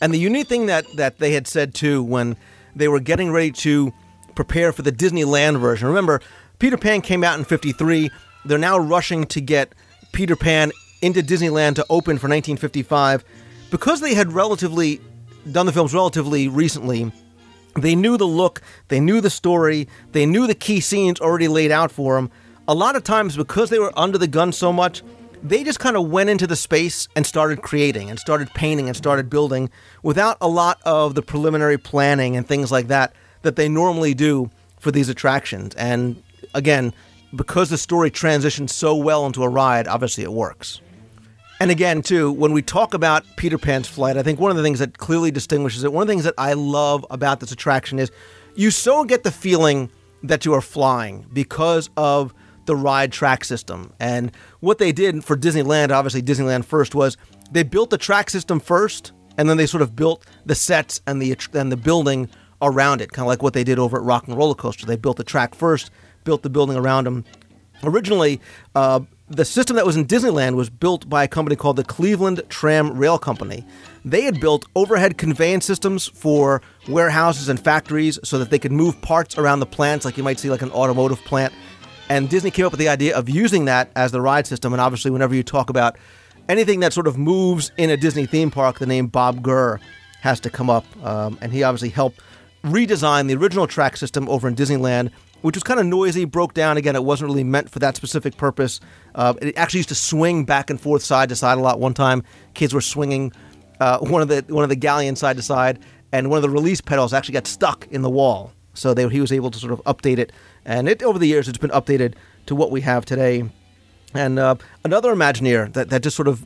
[0.00, 2.36] And the unique thing that that they had said too when
[2.76, 3.92] they were getting ready to
[4.34, 5.88] prepare for the Disneyland version.
[5.88, 6.20] Remember,
[6.58, 8.10] Peter Pan came out in 53.
[8.44, 9.74] They're now rushing to get
[10.12, 10.70] Peter Pan
[11.02, 13.24] into Disneyland to open for 1955
[13.70, 15.00] because they had relatively
[15.50, 17.10] done the films relatively recently.
[17.76, 21.70] They knew the look, they knew the story, they knew the key scenes already laid
[21.70, 22.30] out for them.
[22.68, 25.02] A lot of times, because they were under the gun so much,
[25.48, 28.96] they just kind of went into the space and started creating and started painting and
[28.96, 29.70] started building
[30.02, 34.50] without a lot of the preliminary planning and things like that that they normally do
[34.80, 35.74] for these attractions.
[35.76, 36.22] And
[36.54, 36.92] again,
[37.34, 40.80] because the story transitions so well into a ride, obviously it works.
[41.60, 44.62] And again, too, when we talk about Peter Pan's flight, I think one of the
[44.62, 47.98] things that clearly distinguishes it, one of the things that I love about this attraction
[47.98, 48.10] is
[48.54, 49.90] you so get the feeling
[50.22, 52.34] that you are flying because of
[52.66, 53.92] the ride track system.
[53.98, 57.16] And what they did for Disneyland, obviously Disneyland first, was
[57.50, 61.20] they built the track system first, and then they sort of built the sets and
[61.20, 62.28] the and the building
[62.62, 64.86] around it, kind of like what they did over at Rock and Roller Coaster.
[64.86, 65.90] They built the track first,
[66.24, 67.24] built the building around them.
[67.82, 68.40] Originally,
[68.74, 72.42] uh, the system that was in Disneyland was built by a company called the Cleveland
[72.48, 73.64] Tram Rail Company.
[74.04, 79.00] They had built overhead conveyance systems for warehouses and factories so that they could move
[79.02, 81.52] parts around the plants, like you might see like an automotive plant.
[82.08, 84.72] And Disney came up with the idea of using that as the ride system.
[84.72, 85.96] And obviously, whenever you talk about
[86.48, 89.80] anything that sort of moves in a Disney theme park, the name Bob Gurr
[90.20, 90.84] has to come up.
[91.04, 92.20] Um, and he obviously helped
[92.62, 95.10] redesign the original track system over in Disneyland
[95.42, 96.76] which was kind of noisy, broke down.
[96.76, 98.80] Again, it wasn't really meant for that specific purpose.
[99.14, 101.78] Uh, it actually used to swing back and forth, side to side a lot.
[101.78, 103.32] One time, kids were swinging
[103.78, 105.78] uh, one of the one of the galleons side to side,
[106.10, 108.52] and one of the release pedals actually got stuck in the wall.
[108.74, 110.32] So they, he was able to sort of update it,
[110.66, 113.48] and it over the years it's been updated to what we have today.
[114.12, 116.44] And uh, another Imagineer that, that just sort of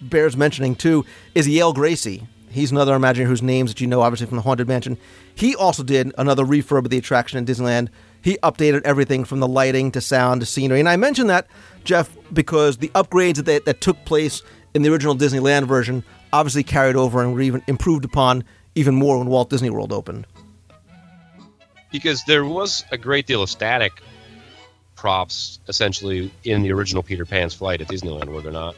[0.00, 2.26] bears mentioning too is Yale Gracey.
[2.50, 4.96] He's another Imagineer whose names that you know, obviously from the Haunted Mansion.
[5.34, 7.88] He also did another refurb of the attraction in Disneyland.
[8.22, 10.78] He updated everything from the lighting to sound to scenery.
[10.78, 11.48] And I mention that,
[11.82, 14.42] Jeff, because the upgrades that, that took place
[14.72, 18.44] in the original Disneyland version obviously carried over and were even improved upon
[18.76, 20.26] even more when Walt Disney World opened.
[21.94, 24.02] Because there was a great deal of static
[24.96, 28.74] props essentially in the original Peter Pan's flight at Disneyland, were there not?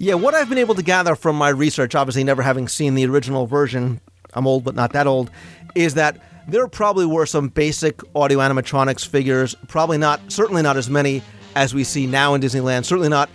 [0.00, 3.06] Yeah, what I've been able to gather from my research, obviously never having seen the
[3.06, 4.00] original version,
[4.34, 5.30] I'm old but not that old,
[5.76, 10.90] is that there probably were some basic audio animatronics figures, probably not, certainly not as
[10.90, 11.22] many
[11.54, 13.30] as we see now in Disneyland, certainly not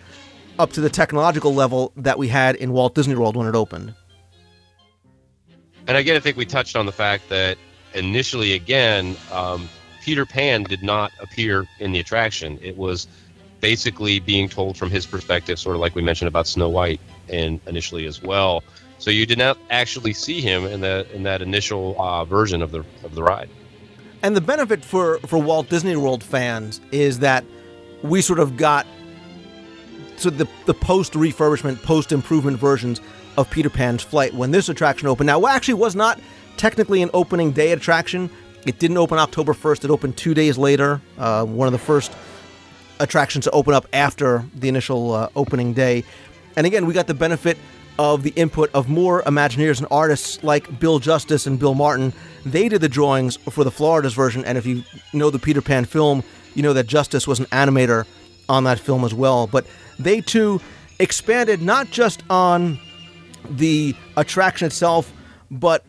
[0.59, 3.93] up to the technological level that we had in Walt Disney World when it opened.
[5.87, 7.57] And again, I think we touched on the fact that
[7.93, 9.69] initially, again, um,
[10.01, 12.59] Peter Pan did not appear in the attraction.
[12.61, 13.07] It was
[13.61, 17.61] basically being told from his perspective, sort of like we mentioned about Snow White and
[17.67, 18.63] initially as well.
[18.99, 22.71] So you did not actually see him in that in that initial uh, version of
[22.71, 23.49] the of the ride.
[24.21, 27.43] And the benefit for for Walt Disney World fans is that
[28.01, 28.85] we sort of got
[30.17, 33.01] so the the post refurbishment, post improvement versions
[33.37, 35.27] of Peter Pan's flight when this attraction opened.
[35.27, 36.19] Now, actually was not
[36.57, 38.29] technically an opening day attraction.
[38.65, 39.85] It didn't open October 1st.
[39.85, 41.01] It opened two days later.
[41.17, 42.13] Uh, one of the first
[42.99, 46.03] attractions to open up after the initial uh, opening day.
[46.55, 47.57] And again, we got the benefit
[47.99, 52.13] of the input of more Imagineers and artists like Bill Justice and Bill Martin.
[52.45, 55.85] They did the drawings for the Florida's version, and if you know the Peter Pan
[55.85, 56.23] film,
[56.55, 58.05] you know that Justice was an animator
[58.49, 59.47] on that film as well.
[59.47, 59.65] But
[59.99, 60.59] they too
[60.99, 62.79] expanded not just on
[63.49, 65.11] the attraction itself,
[65.51, 65.85] but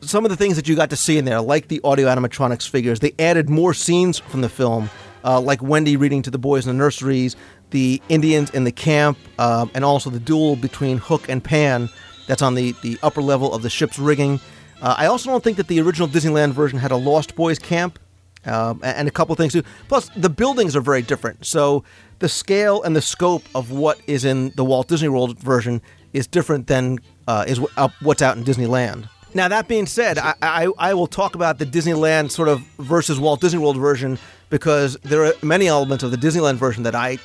[0.00, 2.68] some of the things that you got to see in there, like the audio animatronics
[2.68, 3.00] figures.
[3.00, 4.90] They added more scenes from the film
[5.26, 7.36] uh, like Wendy reading to the boys in the nurseries,
[7.70, 11.90] the Indians in the camp, um, and also the duel between Hook and Pan
[12.28, 14.40] that's on the, the upper level of the ship's rigging.
[14.80, 17.98] Uh, I also don't think that the original Disneyland version had a Lost Boys camp.
[18.44, 19.64] Um, and a couple things too.
[19.88, 21.44] Plus, the buildings are very different.
[21.44, 21.82] So,
[22.20, 25.82] the scale and the scope of what is in the Walt Disney World version
[26.12, 27.58] is different than uh, is
[28.02, 29.08] what's out in Disneyland.
[29.36, 33.20] Now, that being said, I, I, I, will talk about the Disneyland sort of versus
[33.20, 34.18] Walt Disney World version
[34.48, 37.18] because there are many elements of the Disneyland version that I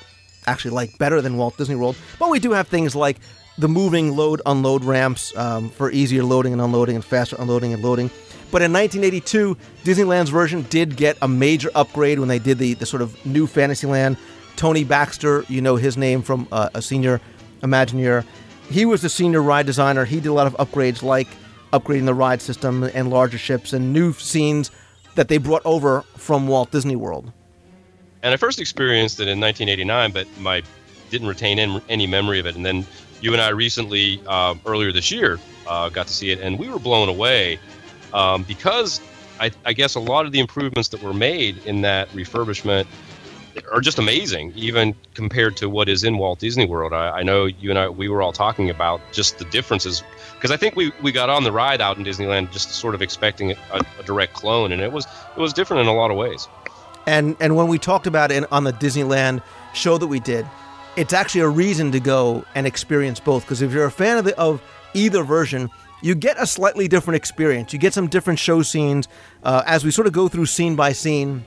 [0.46, 1.96] actually like better than Walt Disney World.
[2.20, 3.16] But we do have things like
[3.58, 7.82] the moving load unload ramps um, for easier loading and unloading and faster unloading and
[7.82, 8.10] loading.
[8.52, 12.86] But in 1982, Disneyland's version did get a major upgrade when they did the, the
[12.86, 14.18] sort of new Fantasyland.
[14.58, 17.22] Tony Baxter, you know his name from uh, a senior
[17.62, 18.26] Imagineer.
[18.70, 20.04] He was the senior ride designer.
[20.04, 21.30] He did a lot of upgrades like
[21.72, 24.72] upgrading the ride system and larger ships and new scenes
[25.16, 27.32] that they brought over from Walt Disney World.
[28.24, 30.64] And I first experienced it in 1989, but my
[31.10, 32.56] didn't retain any memory of it.
[32.56, 32.86] And then
[33.20, 36.70] you and I recently, uh, earlier this year, uh, got to see it, and we
[36.70, 37.60] were blown away
[38.14, 39.02] um, because
[39.40, 42.88] I, I guess a lot of the improvements that were made in that refurbishment
[43.72, 46.94] are just amazing, even compared to what is in Walt Disney World.
[46.94, 50.04] I, I know you and I, we were all talking about just the differences
[50.36, 53.02] because I think we, we got on the ride out in Disneyland just sort of
[53.02, 56.18] expecting a, a direct clone, and it was it was different in a lot of
[56.18, 56.48] ways.
[57.06, 60.46] And and when we talked about it on the Disneyland show that we did,
[60.96, 63.44] it's actually a reason to go and experience both.
[63.44, 64.62] Because if you're a fan of the, of
[64.94, 65.70] either version,
[66.02, 67.74] you get a slightly different experience.
[67.74, 69.08] You get some different show scenes
[69.44, 71.46] uh, as we sort of go through scene by scene.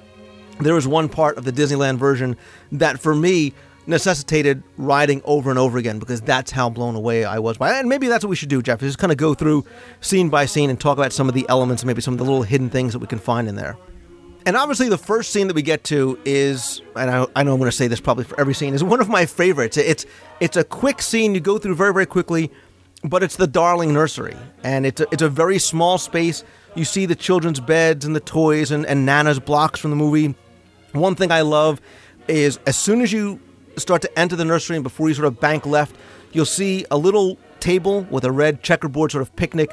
[0.60, 2.36] There was one part of the Disneyland version
[2.72, 3.52] that, for me,
[3.86, 7.80] necessitated riding over and over again because that's how blown away I was by it.
[7.80, 9.64] And maybe that's what we should do, Jeff, is just kind of go through
[10.00, 12.42] scene by scene and talk about some of the elements maybe some of the little
[12.42, 13.76] hidden things that we can find in there.
[14.46, 17.58] And obviously, the first scene that we get to is, and I, I know I'm
[17.58, 19.76] going to say this probably for every scene, is one of my favorites.
[19.76, 20.04] It's
[20.40, 22.50] it's a quick scene you go through very very quickly,
[23.02, 26.44] but it's the Darling Nursery, and it's a, it's a very small space.
[26.74, 30.34] You see the children's beds and the toys and, and Nana's blocks from the movie.
[30.94, 31.80] One thing I love
[32.28, 33.40] is as soon as you
[33.76, 35.96] start to enter the nursery and before you sort of bank left,
[36.32, 39.70] you'll see a little table with a red checkerboard sort of picnic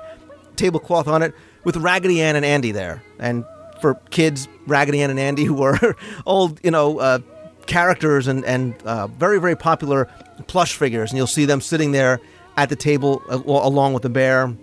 [0.56, 3.04] tablecloth on it with Raggedy Ann and Andy there.
[3.20, 3.46] And
[3.82, 7.20] for kids, Raggedy Ann and Andy, who are old, you know, uh,
[7.68, 10.10] characters and, and uh, very, very popular
[10.48, 11.12] plush figures.
[11.12, 12.20] And you'll see them sitting there
[12.58, 14.56] at the table uh, along with the bear.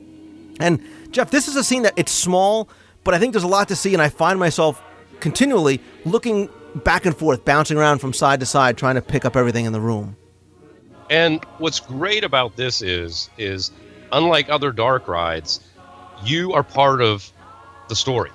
[0.61, 2.69] And Jeff, this is a scene that it's small,
[3.05, 3.93] but I think there's a lot to see.
[3.93, 4.83] And I find myself
[5.21, 9.37] continually looking back and forth, bouncing around from side to side, trying to pick up
[9.37, 10.17] everything in the room.
[11.11, 13.71] And what's great about this is, is
[14.13, 15.61] unlike other dark rides,
[16.25, 17.31] you are part of
[17.89, 18.31] the story.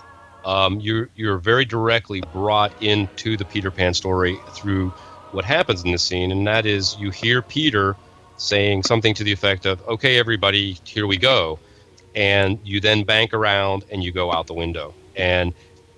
[0.45, 4.89] Um, you're you're very directly brought into the Peter Pan story through
[5.31, 7.95] what happens in the scene, and that is you hear Peter
[8.35, 11.59] saying something to the effect of, "Okay, everybody, here we go,"
[12.13, 15.53] and you then bank around and you go out the window, and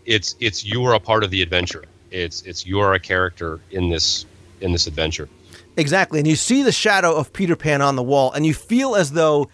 [0.06, 1.86] it's it's you are a part of the adventure.
[2.12, 4.26] It's it's you are a character in this
[4.62, 5.30] in this adventure.
[5.78, 8.96] Exactly, and you see the shadow of Peter Pan on the wall, and you feel
[8.96, 9.50] as though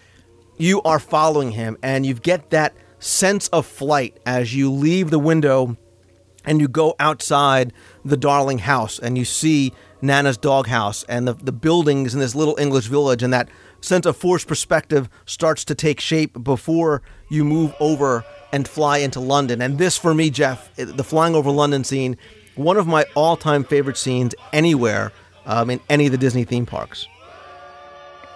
[0.58, 5.20] you are following him, and you get that sense of flight as you leave the
[5.20, 5.76] window
[6.46, 7.74] and you go outside
[8.06, 12.56] the darling house and you see Nana's doghouse and the, the buildings in this little
[12.60, 13.50] English village and that
[13.82, 19.20] sense of forced perspective starts to take shape before you move over and fly into
[19.20, 19.62] London.
[19.62, 22.18] And this for me, Jeff, the flying over London scene,
[22.56, 25.12] one of my all-time favorite scenes anywhere
[25.46, 27.08] um, in any of the Disney theme parks.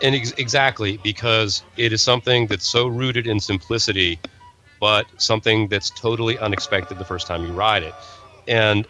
[0.01, 4.19] And ex- exactly because it is something that's so rooted in simplicity
[4.80, 7.93] but something that's totally unexpected the first time you ride it.
[8.47, 8.88] And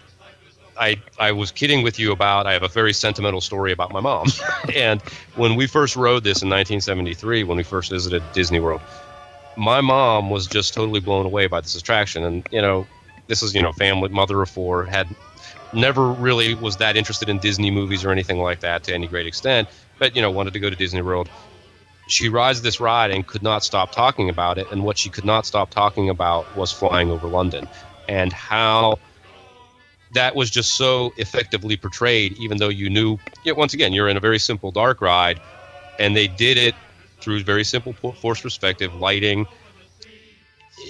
[0.78, 4.02] I I was kidding with you about I have a very sentimental story about my
[4.02, 4.28] mom.
[4.76, 5.02] and
[5.36, 8.82] when we first rode this in 1973, when we first visited Disney World,
[9.58, 12.24] my mom was just totally blown away by this attraction.
[12.24, 12.88] And you know,
[13.28, 15.08] this is you know family mother of four had
[15.74, 19.28] never really was that interested in Disney movies or anything like that to any great
[19.28, 19.68] extent,
[20.00, 21.30] but you know wanted to go to Disney World
[22.08, 24.72] she rides this ride and could not stop talking about it.
[24.72, 27.68] And what she could not stop talking about was flying over London
[28.08, 29.00] and how
[30.14, 34.18] that was just so effectively portrayed, even though you knew, you once again, you're in
[34.18, 35.42] a very simple dark ride,
[36.00, 36.76] and they did it
[37.26, 39.48] through very simple force perspective, lighting.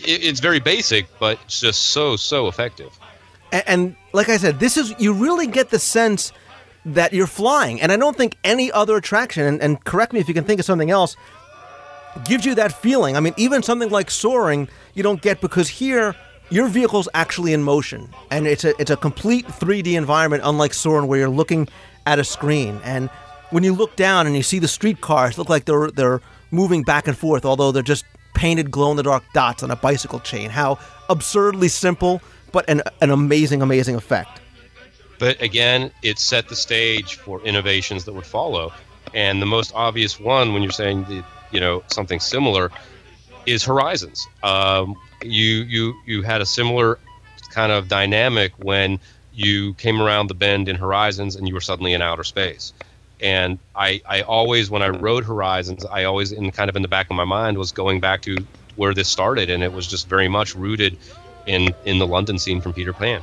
[0.03, 2.91] it's very basic, but it's just so, so effective.
[3.53, 6.33] And, and like I said, this is, you really get the sense
[6.85, 7.81] that you're flying.
[7.81, 10.59] And I don't think any other attraction, and, and, correct me if you can think
[10.59, 11.15] of something else,
[12.25, 13.15] gives you that feeling.
[13.15, 16.15] I mean, even something like Soarin', you don't get because here
[16.49, 21.07] your vehicle's actually in motion, and it's a it's a complete 3D environment, unlike Soarin'
[21.07, 21.67] where you're looking
[22.05, 22.79] at a screen.
[22.83, 23.09] And
[23.55, 27.07] when you look down and you see the streetcars, look like they're they're moving back
[27.07, 30.49] and forth, although they're just painted glow in the dark dots on a bicycle chain.
[30.49, 34.41] How absurdly simple, but an an amazing, amazing effect.
[35.19, 38.73] But again, it set the stage for innovations that would follow.
[39.13, 42.71] And the most obvious one, when you're saying that, you know something similar,
[43.45, 44.27] is Horizons.
[44.43, 46.99] Um, you you you had a similar
[47.51, 48.99] kind of dynamic when
[49.33, 52.73] you came around the bend in Horizons and you were suddenly in outer space.
[53.25, 56.87] And I, I always, when I rode Horizons, I always, in kind of in the
[56.87, 58.37] back of my mind, was going back to
[58.75, 60.97] where this started, and it was just very much rooted
[61.47, 63.21] in in the London scene from Peter Pan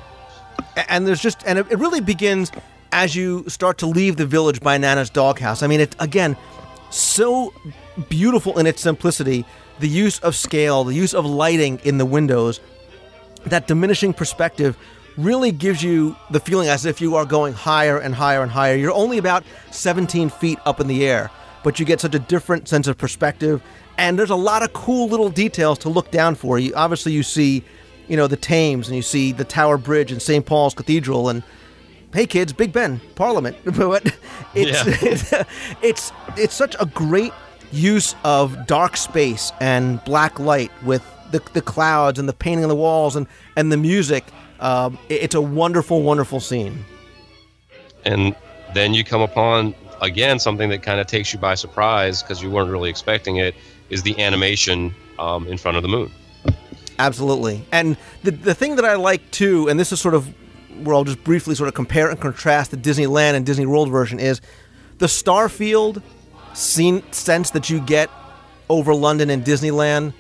[0.89, 2.53] and there's just and it really begins
[2.93, 5.63] as you start to leave the village by Nana's doghouse.
[5.63, 6.37] I mean, it again
[6.91, 7.53] so
[8.09, 9.47] beautiful in its simplicity,
[9.81, 12.61] the use of scale, the use of lighting in the windows,
[13.47, 14.77] that diminishing perspective
[15.17, 18.77] really gives you the feeling as if you are going higher and higher and higher.
[18.77, 21.31] You're only about 17 feet up in the air,
[21.63, 23.63] but you get such a different sense of perspective.
[23.99, 26.59] And there's a lot of cool little details to look down for.
[26.59, 27.63] You obviously you see,
[28.09, 30.45] you know, the Thames and you see the Tower Bridge and St.
[30.45, 31.43] Paul's Cathedral and
[32.15, 33.57] hey kids, Big Ben, Parliament.
[33.65, 34.15] but
[34.55, 35.33] it's, it's
[35.83, 37.33] it's it's such a great
[37.71, 41.03] use of dark space and black light with
[41.33, 44.25] the, the clouds and the painting on the walls and, and the music.
[44.63, 46.85] Um, it's a wonderful, wonderful scene.
[48.05, 48.35] and
[48.75, 52.51] then you come upon again something that kind of takes you by surprise because you
[52.51, 53.55] weren't really expecting it
[53.91, 56.11] is the animation um, in front of the moon
[56.99, 57.65] Absolutely.
[57.73, 60.33] And the, the thing that I like too, and this is sort of
[60.85, 64.21] where I'll just briefly sort of compare and contrast the Disneyland and Disney World version,
[64.21, 64.41] is
[64.99, 66.03] the Starfield
[66.55, 68.11] scene sense that you get
[68.69, 70.13] over London and Disneyland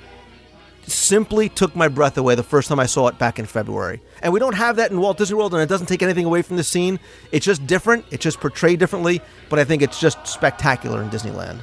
[0.87, 4.01] simply took my breath away the first time I saw it back in February.
[4.23, 6.43] And we don't have that in Walt Disney World, and it doesn't take anything away
[6.43, 6.99] from the scene.
[7.31, 8.05] It's just different.
[8.11, 11.61] It's just portrayed differently, but I think it's just spectacular in Disneyland.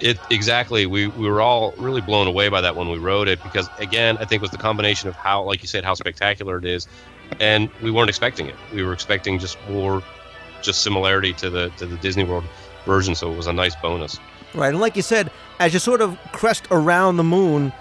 [0.00, 3.42] it exactly we, we were all really blown away by that when we wrote it
[3.42, 6.58] because again i think it was the combination of how like you said how spectacular
[6.58, 6.86] it is
[7.40, 10.02] and we weren't expecting it we were expecting just more
[10.60, 12.44] just similarity to the to the disney world
[12.84, 14.18] version so it was a nice bonus
[14.54, 17.72] Right, and like you said, as you sort of crest around the moon,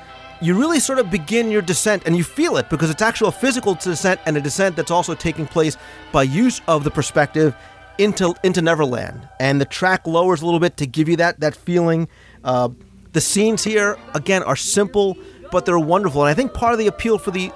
[0.41, 3.75] you really sort of begin your descent, and you feel it because it's actual physical
[3.75, 5.77] descent and a descent that's also taking place
[6.11, 7.55] by use of the perspective
[7.97, 9.27] into into Neverland.
[9.39, 12.07] And the track lowers a little bit to give you that that feeling.
[12.43, 12.69] Uh,
[13.13, 15.17] the scenes here again are simple,
[15.51, 17.51] but they're wonderful, and I think part of the appeal for the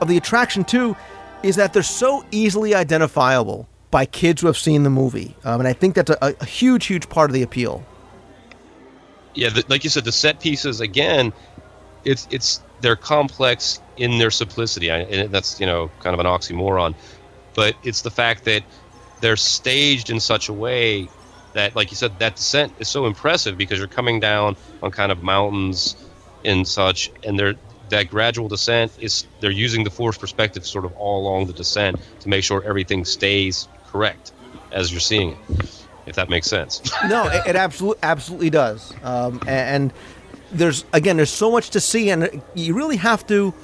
[0.00, 0.96] of the attraction too
[1.42, 5.66] is that they're so easily identifiable by kids who have seen the movie, um, and
[5.68, 7.82] I think that's a, a huge, huge part of the appeal.
[9.34, 11.32] yeah the, like you said the set pieces again
[12.04, 14.90] it's it's they're complex in their simplicity.
[14.90, 16.94] And that's you know kind of an oxymoron.
[17.54, 18.62] But it's the fact that
[19.20, 21.08] they're staged in such a way
[21.54, 25.10] that like you said that descent is so impressive because you're coming down on kind
[25.10, 25.96] of mountains
[26.44, 27.54] and such and they're
[27.88, 31.96] that gradual descent is they're using the force perspective sort of all along the descent
[32.20, 34.30] to make sure everything stays correct
[34.70, 35.68] as you're seeing it
[36.08, 36.80] if that makes sense.
[37.06, 38.94] No, it, it absolutely absolutely does.
[39.02, 39.92] Um, a- and,
[40.52, 43.54] there's again, there's so much to see, and you really have to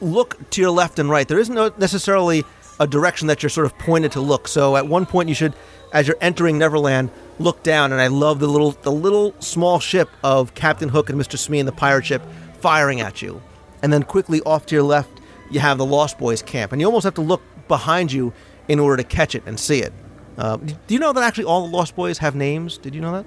[0.00, 1.26] look to your left and right.
[1.28, 2.44] There isn't necessarily
[2.78, 4.48] a direction that you're sort of pointed to look.
[4.48, 5.54] So at one point, you should,
[5.92, 7.92] as you're entering Neverland, look down.
[7.92, 11.58] And I love the little the little small ship of Captain Hook and Mister Smee
[11.58, 12.22] and the pirate ship
[12.60, 13.42] firing at you,
[13.82, 15.10] and then quickly off to your left,
[15.50, 18.32] you have the Lost Boys camp, and you almost have to look behind you
[18.68, 19.92] in order to catch it and see it.
[20.38, 22.78] Uh, do you know that actually all the Lost Boys have names?
[22.78, 23.26] Did you know that?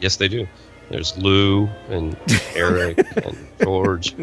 [0.00, 0.46] yes they do
[0.90, 2.16] there's lou and
[2.54, 4.14] eric and george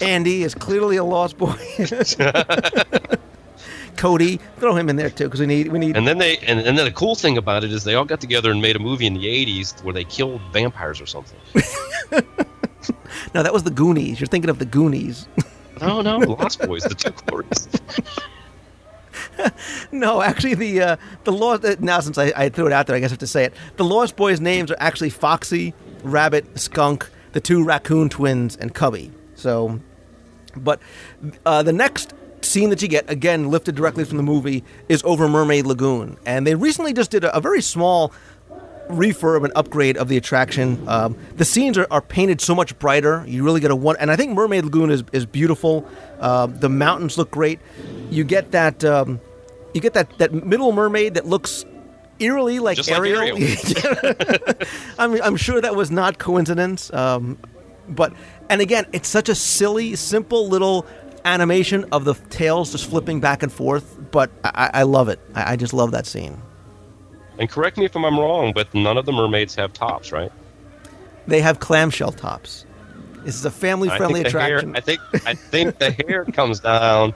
[0.00, 1.54] Andy is clearly a Lost Boy.
[3.96, 5.96] Cody, throw him in there too because we need we need.
[5.96, 8.20] And then they and, and then the cool thing about it is they all got
[8.20, 11.38] together and made a movie in the '80s where they killed vampires or something.
[13.34, 14.20] no, that was the Goonies.
[14.20, 15.28] You're thinking of the Goonies.
[15.80, 17.68] No, no, Lost Boys, the two Coreys.
[19.92, 21.64] no, actually, the uh, the Lost.
[21.64, 23.44] Uh, now, since I, I threw it out there, I guess I have to say
[23.44, 23.54] it.
[23.76, 29.10] The Lost Boys' names are actually Foxy, Rabbit, Skunk, the two raccoon twins, and Cubby.
[29.34, 29.80] So,
[30.56, 30.80] but
[31.44, 35.28] uh, the next scene that you get, again lifted directly from the movie, is over
[35.28, 38.12] Mermaid Lagoon, and they recently just did a, a very small
[38.88, 40.86] refurb and upgrade of the attraction.
[40.88, 43.24] Um, the scenes are, are painted so much brighter.
[43.26, 45.88] You really get a one, and I think Mermaid Lagoon is, is beautiful.
[46.20, 47.60] Uh, the mountains look great.
[48.10, 49.20] You get that um,
[49.74, 51.64] you get that, that middle mermaid that looks
[52.20, 53.36] eerily like Just like Ariel.
[53.36, 54.54] Ariel.
[54.98, 56.92] I'm, I'm sure that was not coincidence.
[56.92, 57.38] Um,
[57.88, 58.14] but
[58.48, 60.86] and again, it's such a silly, simple little
[61.24, 63.98] animation of the tails just flipping back and forth.
[64.12, 65.18] But I, I love it.
[65.34, 66.40] I, I just love that scene.
[67.38, 70.30] And correct me if I'm wrong, but none of the mermaids have tops, right?
[71.26, 72.64] They have clamshell tops.
[73.24, 74.76] This is a family-friendly the hair- attraction.
[74.76, 77.14] I think I think the hair comes down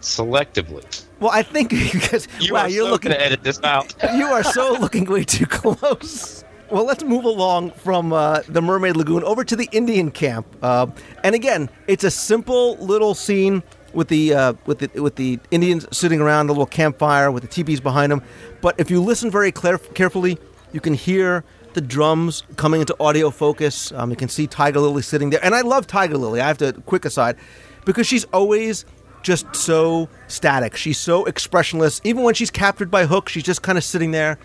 [0.00, 1.04] selectively.
[1.20, 3.94] well, I think because You wow, you're so looking gonna edit this out.
[4.16, 6.44] you are so looking way too close.
[6.70, 10.46] Well, let's move along from uh, the Mermaid Lagoon over to the Indian camp.
[10.62, 10.86] Uh,
[11.22, 13.62] and again, it's a simple little scene
[13.94, 17.48] with the uh, with the with the Indians sitting around a little campfire with the
[17.48, 18.22] teepees behind them.
[18.60, 20.38] But if you listen very carefully,
[20.72, 23.92] you can hear the drums coming into audio focus.
[23.92, 26.40] Um, you can see Tiger Lily sitting there, and I love Tiger Lily.
[26.40, 27.36] I have to quick aside
[27.84, 28.84] because she's always
[29.22, 30.76] just so static.
[30.76, 32.00] She's so expressionless.
[32.04, 34.38] Even when she's captured by Hook, she's just kind of sitting there,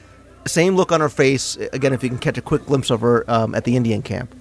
[0.48, 1.58] same look on her face.
[1.74, 4.34] Again, if you can catch a quick glimpse of her um, at the Indian camp.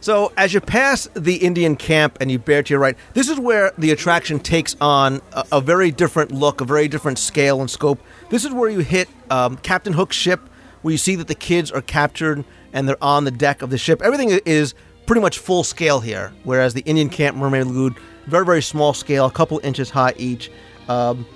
[0.00, 3.38] So as you pass the Indian camp and you bear to your right, this is
[3.38, 7.68] where the attraction takes on a, a very different look, a very different scale and
[7.68, 8.00] scope.
[8.30, 10.40] This is where you hit um, Captain Hook's ship,
[10.82, 13.78] where you see that the kids are captured and they're on the deck of the
[13.78, 14.00] ship.
[14.02, 14.74] Everything is
[15.06, 17.96] pretty much full scale here, whereas the Indian Camp Mermaid Lagoon,
[18.26, 20.50] very, very small scale, a couple inches high each.
[20.88, 21.26] Um,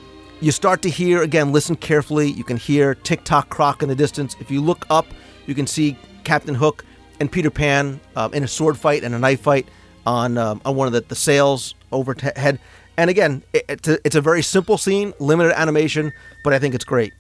[0.41, 2.31] you start to hear, again, listen carefully.
[2.31, 4.37] You can hear Tick Tock Croc in the distance.
[4.41, 5.07] If you look up,
[5.47, 6.85] you can see Captain Hook
[7.23, 9.69] and Peter Pan um, in a sword fight and a knife fight
[10.05, 12.59] on um, on one of the, the sails overhead.
[12.99, 16.13] And again, it, it's, a, it's a very simple scene, limited animation,
[16.45, 17.15] but I think it's great.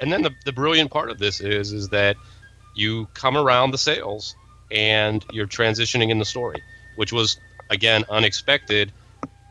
[0.00, 2.16] And then the, the brilliant part of this is is that
[2.76, 4.36] you come around the sails
[4.70, 6.62] and you're transitioning in the story,
[6.96, 7.40] which was
[7.70, 8.92] again unexpected.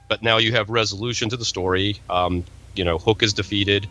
[0.07, 1.99] But now you have resolution to the story.
[2.09, 2.43] Um,
[2.75, 3.87] you know, Hook is defeated.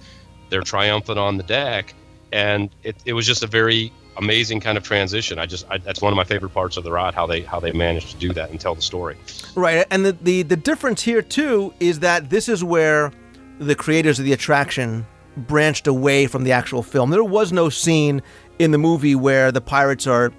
[0.49, 1.95] They're triumphant on the deck,
[2.33, 5.39] and it, it was just a very amazing kind of transition.
[5.39, 7.61] I just I, that's one of my favorite parts of the ride how they how
[7.61, 9.17] they managed to do that and tell the story.
[9.55, 13.13] Right, and the, the the difference here too is that this is where
[13.59, 15.07] the creators of the attraction
[15.37, 17.11] branched away from the actual film.
[17.11, 18.23] There was no scene
[18.59, 20.33] in the movie where the pirates are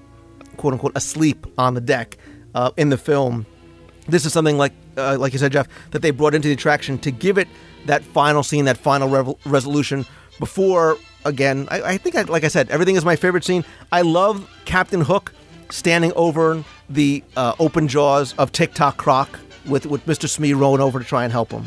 [0.58, 2.18] quote unquote asleep on the deck
[2.56, 3.46] uh, in the film.
[4.08, 6.98] This is something like uh, like you said, Jeff, that they brought into the attraction
[7.00, 7.48] to give it
[7.86, 10.06] that final scene, that final resolution
[10.40, 13.64] before again, I, I think, I, like I said, everything is my favorite scene.
[13.92, 15.34] I love Captain Hook
[15.70, 20.28] standing over the uh, open jaws of Tick Tock Croc with, with Mr.
[20.28, 21.66] Smee rolling over to try and help him.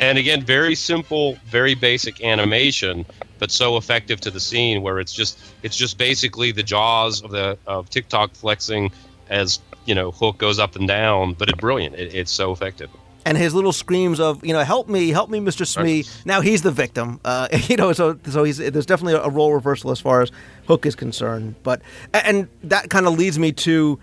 [0.00, 3.06] And again, very simple, very basic animation,
[3.38, 7.30] but so effective to the scene where it's just it's just basically the jaws of
[7.30, 8.90] the of Tick Tock flexing
[9.30, 11.94] as you know Hook goes up and down, but it's brilliant.
[11.94, 12.90] It, it's so effective
[13.24, 16.22] and his little screams of you know help me help me mr smee right.
[16.24, 19.90] now he's the victim uh, you know so so he's there's definitely a role reversal
[19.90, 20.30] as far as
[20.66, 21.80] hook is concerned but
[22.12, 23.98] and that kind of leads me to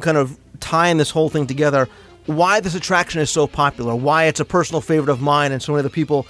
[0.00, 1.88] kind of tying this whole thing together
[2.26, 5.72] why this attraction is so popular why it's a personal favorite of mine and so
[5.72, 6.26] many other people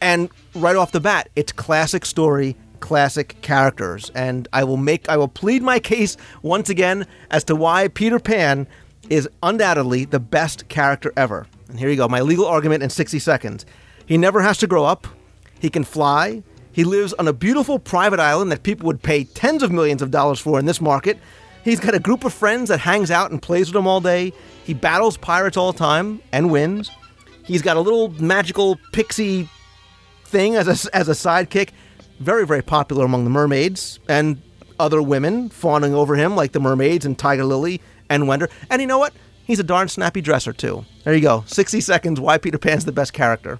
[0.00, 5.16] and right off the bat it's classic story classic characters and i will make i
[5.16, 8.66] will plead my case once again as to why peter pan
[9.12, 11.46] is undoubtedly the best character ever.
[11.68, 13.66] And here you go, my legal argument in 60 seconds.
[14.06, 15.06] He never has to grow up.
[15.60, 16.42] He can fly.
[16.72, 20.10] He lives on a beautiful private island that people would pay tens of millions of
[20.10, 21.18] dollars for in this market.
[21.62, 24.32] He's got a group of friends that hangs out and plays with him all day.
[24.64, 26.90] He battles pirates all the time and wins.
[27.44, 29.46] He's got a little magical pixie
[30.24, 31.68] thing as a, as a sidekick.
[32.18, 34.40] Very, very popular among the mermaids and
[34.80, 37.82] other women fawning over him, like the mermaids and Tiger Lily
[38.12, 38.46] and Wendy.
[38.70, 39.12] And you know what?
[39.44, 40.84] He's a darn snappy dresser, too.
[41.04, 41.44] There you go.
[41.46, 43.58] 60 seconds why Peter Pan's the best character.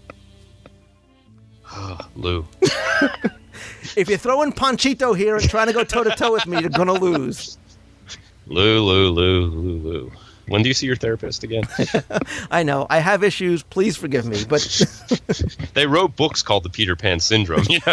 [1.67, 2.47] Ah, Lou.
[3.97, 6.71] if you're throwing Panchito here and trying to go toe to toe with me, you're
[6.71, 7.59] going to lose.
[8.47, 10.13] Lou, Lou, Lou, Lou, Lou.
[10.49, 11.65] When do you see your therapist again?
[12.51, 12.87] I know.
[12.91, 13.63] I have issues.
[13.63, 14.45] Please forgive me.
[14.47, 14.61] But
[15.75, 17.65] they wrote books called the Peter Pan Syndrome.
[17.69, 17.93] You know?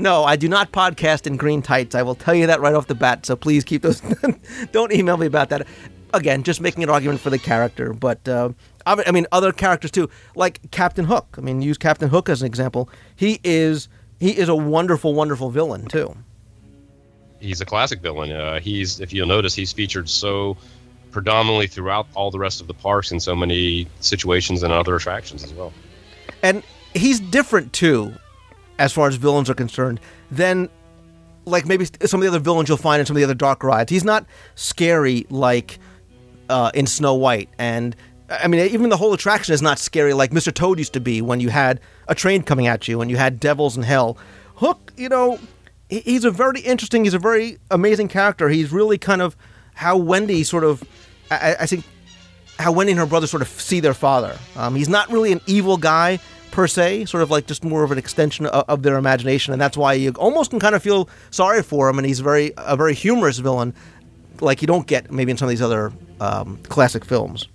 [0.00, 1.96] No, I do not podcast in green tights.
[1.96, 3.26] I will tell you that right off the bat.
[3.26, 4.00] So please keep those.
[4.72, 5.66] don't email me about that.
[6.14, 8.50] Again, just making an argument for the character, but uh,
[8.86, 11.34] I mean other characters too, like Captain Hook.
[11.36, 12.88] I mean, use Captain Hook as an example.
[13.14, 13.88] He is
[14.18, 16.16] he is a wonderful, wonderful villain too.
[17.40, 18.32] He's a classic villain.
[18.32, 20.56] Uh, he's if you'll notice, he's featured so
[21.10, 25.44] predominantly throughout all the rest of the parks in so many situations and other attractions
[25.44, 25.72] as well.
[26.42, 26.62] And
[26.94, 28.14] he's different too
[28.78, 30.00] as far as villains are concerned
[30.30, 30.68] than
[31.44, 33.62] like maybe some of the other villains you'll find in some of the other dark
[33.64, 33.90] rides.
[33.90, 35.78] He's not scary like
[36.48, 37.96] uh, in Snow White, and
[38.28, 40.52] I mean even the whole attraction is not scary like Mr.
[40.52, 43.40] Toad used to be when you had a train coming at you and you had
[43.40, 44.18] devils in hell.
[44.56, 45.38] Hook, you know,
[45.88, 48.48] he's a very interesting, he's a very amazing character.
[48.48, 49.36] He's really kind of
[49.74, 50.82] how Wendy sort of,
[51.30, 51.84] I, I think,
[52.58, 54.36] how Wendy and her brother sort of see their father.
[54.56, 56.18] Um, he's not really an evil guy,
[56.50, 59.60] per se, sort of like just more of an extension of, of, their imagination, and
[59.60, 61.98] that's why you almost can kind of feel sorry for him.
[61.98, 63.74] And he's very a very humorous villain,
[64.40, 67.48] like you don't get maybe in some of these other um, classic films.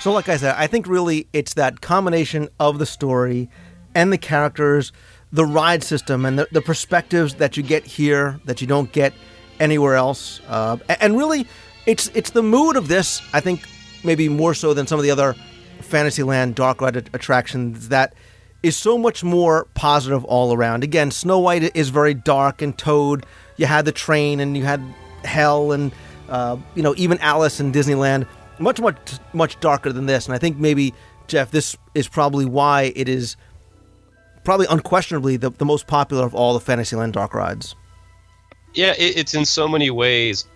[0.00, 3.48] So, like I said, I think really it's that combination of the story
[3.94, 4.92] and the characters,
[5.32, 9.12] the ride system, and the, the perspectives that you get here that you don't get
[9.58, 11.46] anywhere else, uh, and really,
[11.86, 13.22] it's it's the mood of this.
[13.32, 13.66] I think
[14.04, 15.34] maybe more so than some of the other
[15.80, 18.14] Fantasyland dark ride attractions that
[18.62, 20.82] is so much more positive all around.
[20.82, 24.82] Again, Snow White is very dark, and Toad, you had the train, and you had
[25.24, 25.92] hell, and
[26.28, 28.26] uh, you know even Alice in Disneyland,
[28.58, 28.96] much much
[29.32, 30.26] much darker than this.
[30.26, 30.94] And I think maybe
[31.28, 33.36] Jeff, this is probably why it is
[34.44, 37.74] probably unquestionably the, the most popular of all the Fantasyland dark rides.
[38.74, 40.46] Yeah, it, it's in so many ways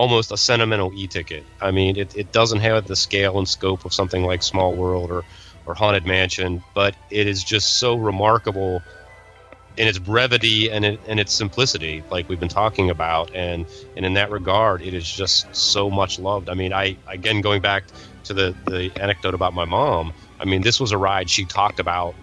[0.00, 1.44] almost a sentimental e-ticket.
[1.60, 5.10] I mean, it, it doesn't have the scale and scope of something like Small World
[5.10, 5.24] or,
[5.66, 8.80] or Haunted Mansion, but it is just so remarkable
[9.76, 13.34] in its brevity and, it, and its simplicity, like we've been talking about.
[13.34, 16.48] And, and in that regard, it is just so much loved.
[16.48, 17.84] I mean, I again, going back
[18.24, 21.78] to the, the anecdote about my mom, I mean, this was a ride she talked
[21.78, 22.14] about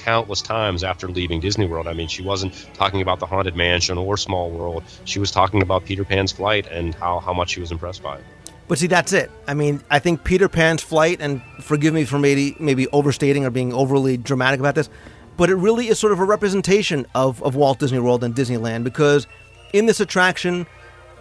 [0.00, 1.86] countless times after leaving Disney World.
[1.86, 4.82] I mean, she wasn't talking about the Haunted Mansion or Small World.
[5.04, 8.16] She was talking about Peter Pan's flight and how, how much she was impressed by
[8.16, 8.24] it.
[8.68, 9.30] But see, that's it.
[9.48, 13.50] I mean, I think Peter Pan's flight, and forgive me for maybe maybe overstating or
[13.50, 14.88] being overly dramatic about this,
[15.36, 18.84] but it really is sort of a representation of, of Walt Disney World and Disneyland
[18.84, 19.26] because
[19.72, 20.66] in this attraction,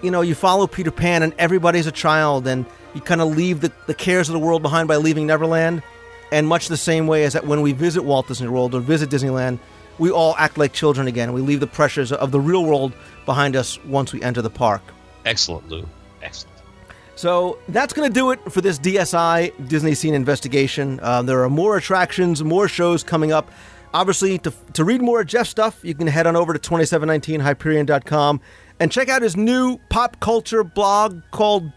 [0.03, 3.61] you know, you follow Peter Pan and everybody's a child and you kind of leave
[3.61, 5.81] the, the cares of the world behind by leaving Neverland.
[6.31, 9.09] And much the same way as that when we visit Walt Disney World or visit
[9.09, 9.59] Disneyland,
[9.97, 11.33] we all act like children again.
[11.33, 12.93] We leave the pressures of the real world
[13.25, 14.81] behind us once we enter the park.
[15.25, 15.85] Excellent, Lou.
[16.21, 16.55] Excellent.
[17.15, 20.99] So that's going to do it for this DSI Disney Scene investigation.
[21.03, 23.51] Uh, there are more attractions, more shows coming up.
[23.93, 28.39] Obviously, to, to read more of Jeff's stuff, you can head on over to 2719hyperion.com
[28.79, 31.69] and check out his new pop culture blog called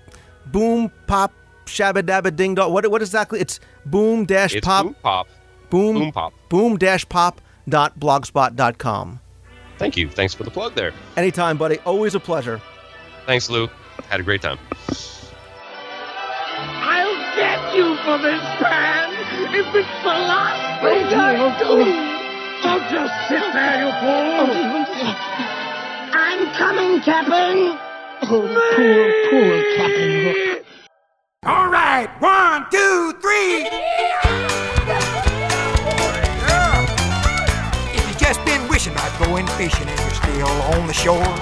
[0.47, 1.33] Boom Pop
[1.73, 2.73] Shabba Dabba Ding Dong.
[2.73, 3.41] What, what exactly?
[3.41, 5.29] It's boom dash It's pop Boom Pop.
[5.71, 6.33] boom Boom Pop.
[6.49, 9.21] boom dash pop dot blogspot.com.
[9.79, 10.09] Thank you.
[10.09, 10.93] Thanks for the plug there.
[11.17, 11.79] Anytime, buddy.
[11.81, 12.61] Always a pleasure.
[13.27, 13.69] Thanks, Lou.
[14.09, 14.59] Had a great time.
[16.55, 19.11] I'll get you for this, Pan!
[19.55, 21.85] If it's the last thing I do!
[22.63, 24.33] Don't just sit there, you fool!
[24.45, 25.15] Oh,
[26.13, 27.79] I'm coming, Captain!
[28.23, 28.41] Oh, poor,
[29.31, 30.67] poor Captain Hook.
[31.45, 33.67] All right, one, two, three.
[37.91, 41.35] If you've just been wishing about going fishing and you're still on the shore,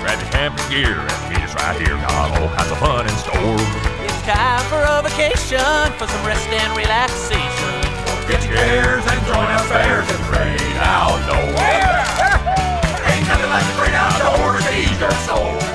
[0.00, 2.00] Grab your camping gear and meet us right here.
[2.00, 3.60] Got all kinds of fun in store.
[4.00, 5.60] It's time for a vacation
[6.00, 7.76] for some rest and relaxation.
[8.24, 11.60] Get your gears and join us fairs and great outdoors.
[13.04, 15.71] Ain't nothing like the great outdoors to ease your soul.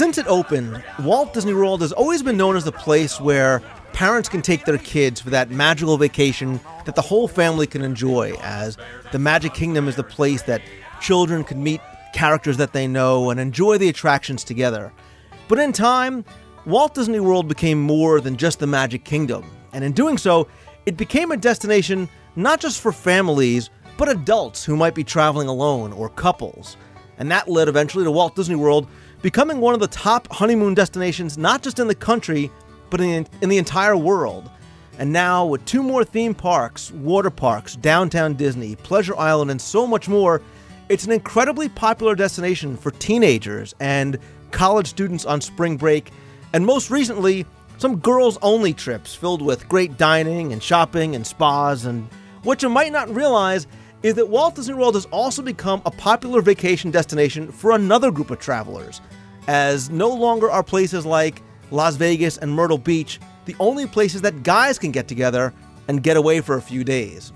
[0.00, 3.60] Since it opened, Walt Disney World has always been known as the place where
[3.92, 8.32] parents can take their kids for that magical vacation that the whole family can enjoy,
[8.40, 8.78] as
[9.12, 10.62] the Magic Kingdom is the place that
[11.02, 11.82] children can meet
[12.14, 14.90] characters that they know and enjoy the attractions together.
[15.48, 16.24] But in time,
[16.64, 19.44] Walt Disney World became more than just the Magic Kingdom,
[19.74, 20.48] and in doing so,
[20.86, 25.92] it became a destination not just for families, but adults who might be traveling alone
[25.92, 26.78] or couples.
[27.18, 28.88] And that led eventually to Walt Disney World
[29.22, 32.50] becoming one of the top honeymoon destinations not just in the country,
[32.88, 34.50] but in, in the entire world.
[34.98, 39.86] And now, with two more theme parks, water parks, downtown Disney, Pleasure Island, and so
[39.86, 40.42] much more,
[40.88, 44.18] it's an incredibly popular destination for teenagers and
[44.50, 46.10] college students on spring break,
[46.52, 47.46] and most recently,
[47.78, 51.86] some girls only trips filled with great dining and shopping and spas.
[51.86, 52.06] And
[52.42, 53.66] what you might not realize
[54.02, 58.30] is that Walt Disney World has also become a popular vacation destination for another group
[58.30, 59.00] of travelers,
[59.46, 64.42] as no longer are places like Las Vegas and Myrtle Beach the only places that
[64.42, 65.52] guys can get together
[65.88, 67.32] and get away for a few days.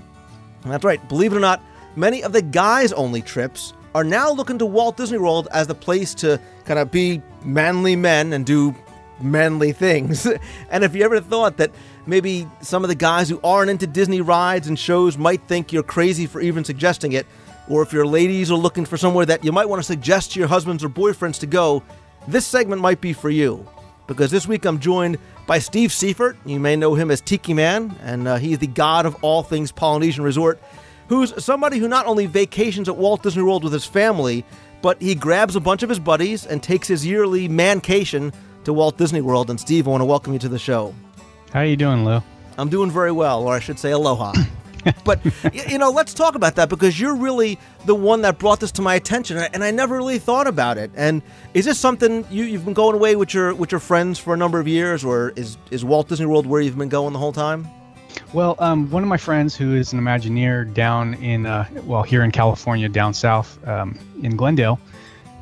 [0.62, 1.62] And that's right, believe it or not,
[1.96, 5.74] many of the guys only trips are now looking to Walt Disney World as the
[5.74, 8.74] place to kind of be manly men and do
[9.20, 10.26] manly things.
[10.70, 11.70] and if you ever thought that
[12.06, 15.82] maybe some of the guys who aren't into Disney rides and shows might think you're
[15.82, 17.26] crazy for even suggesting it,
[17.68, 20.38] or if your ladies are looking for somewhere that you might want to suggest to
[20.38, 21.82] your husbands or boyfriends to go,
[22.28, 23.66] this segment might be for you.
[24.06, 26.36] Because this week I'm joined by Steve Seifert.
[26.44, 29.72] You may know him as Tiki Man, and uh, he's the god of all things
[29.72, 30.60] Polynesian Resort,
[31.08, 34.44] who's somebody who not only vacations at Walt Disney World with his family,
[34.82, 38.32] but he grabs a bunch of his buddies and takes his yearly mancation
[38.64, 39.48] to Walt Disney World.
[39.48, 40.94] And Steve, I want to welcome you to the show.
[41.54, 42.20] How are you doing, Lou?
[42.58, 44.32] I'm doing very well, or I should say aloha.
[45.04, 45.20] but
[45.52, 48.82] you know, let's talk about that because you're really the one that brought this to
[48.82, 50.90] my attention, and I never really thought about it.
[50.96, 51.22] And
[51.54, 54.36] is this something you, you've been going away with your with your friends for a
[54.36, 57.32] number of years, or is is Walt Disney World where you've been going the whole
[57.32, 57.68] time?
[58.32, 62.24] Well, um, one of my friends who is an Imagineer down in, uh, well, here
[62.24, 64.80] in California, down south um, in Glendale,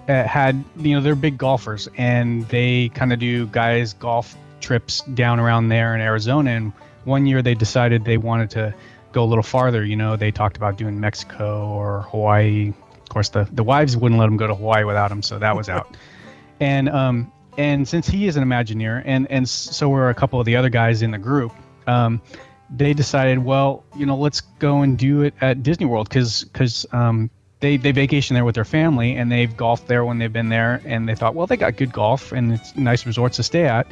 [0.09, 5.03] uh, had, you know, they're big golfers and they kind of do guys golf trips
[5.03, 6.51] down around there in Arizona.
[6.51, 6.73] And
[7.05, 8.75] one year they decided they wanted to
[9.13, 9.85] go a little farther.
[9.85, 12.73] You know, they talked about doing Mexico or Hawaii.
[13.03, 15.57] Of course, the, the wives wouldn't let them go to Hawaii without them, so that
[15.57, 15.97] was out.
[16.61, 20.47] and um, and since he is an Imagineer, and and so were a couple of
[20.47, 21.53] the other guys in the group,
[21.87, 22.23] um,
[22.71, 26.87] they decided, well, you know, let's go and do it at Disney World because because
[26.93, 27.31] um,
[27.63, 30.83] they they vacation there with their family and they've golfed there when they've been there
[30.85, 33.87] and they thought well they got good golf and it's nice resorts to stay at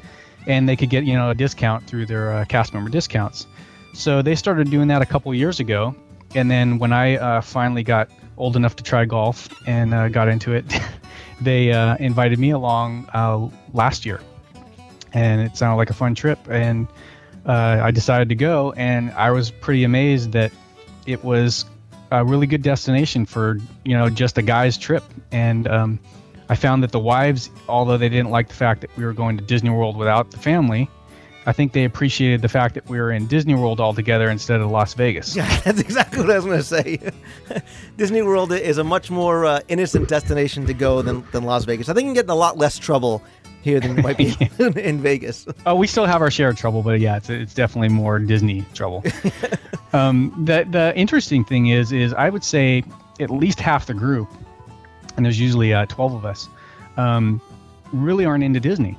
[0.46, 3.46] and they could get you know a discount through their uh, cast member discounts.
[3.92, 5.94] So they started doing that a couple years ago
[6.34, 10.28] and then when i uh, finally got old enough to try golf and uh, got
[10.28, 10.64] into it
[11.40, 14.20] they uh, invited me along uh, last year.
[15.12, 16.86] And it sounded like a fun trip and
[17.46, 20.52] uh, i decided to go and i was pretty amazed that
[21.06, 21.64] it was
[22.12, 25.04] a really good destination for you know just a guy's trip.
[25.32, 26.00] And um,
[26.50, 29.38] i found that the wives although they didn't like the fact that we were going
[29.38, 30.88] to disney world without the family
[31.46, 34.60] i think they appreciated the fact that we were in disney world all together instead
[34.60, 37.12] of las vegas Yeah, that's exactly what I was going to say.
[37.96, 41.88] Disney World is a much more uh, innocent destination to go than, than Las Vegas.
[41.88, 43.22] I think you can get in a lot less trouble
[43.62, 45.46] here than you might be in Vegas.
[45.66, 48.64] Oh, we still have our share of trouble, but yeah, it's, it's definitely more Disney
[48.74, 49.04] trouble.
[49.92, 52.82] um, the the interesting thing is, is I would say
[53.18, 54.28] at least half the group,
[55.20, 56.48] and there's usually uh, 12 of us,
[56.96, 57.42] um,
[57.92, 58.96] really aren't into Disney.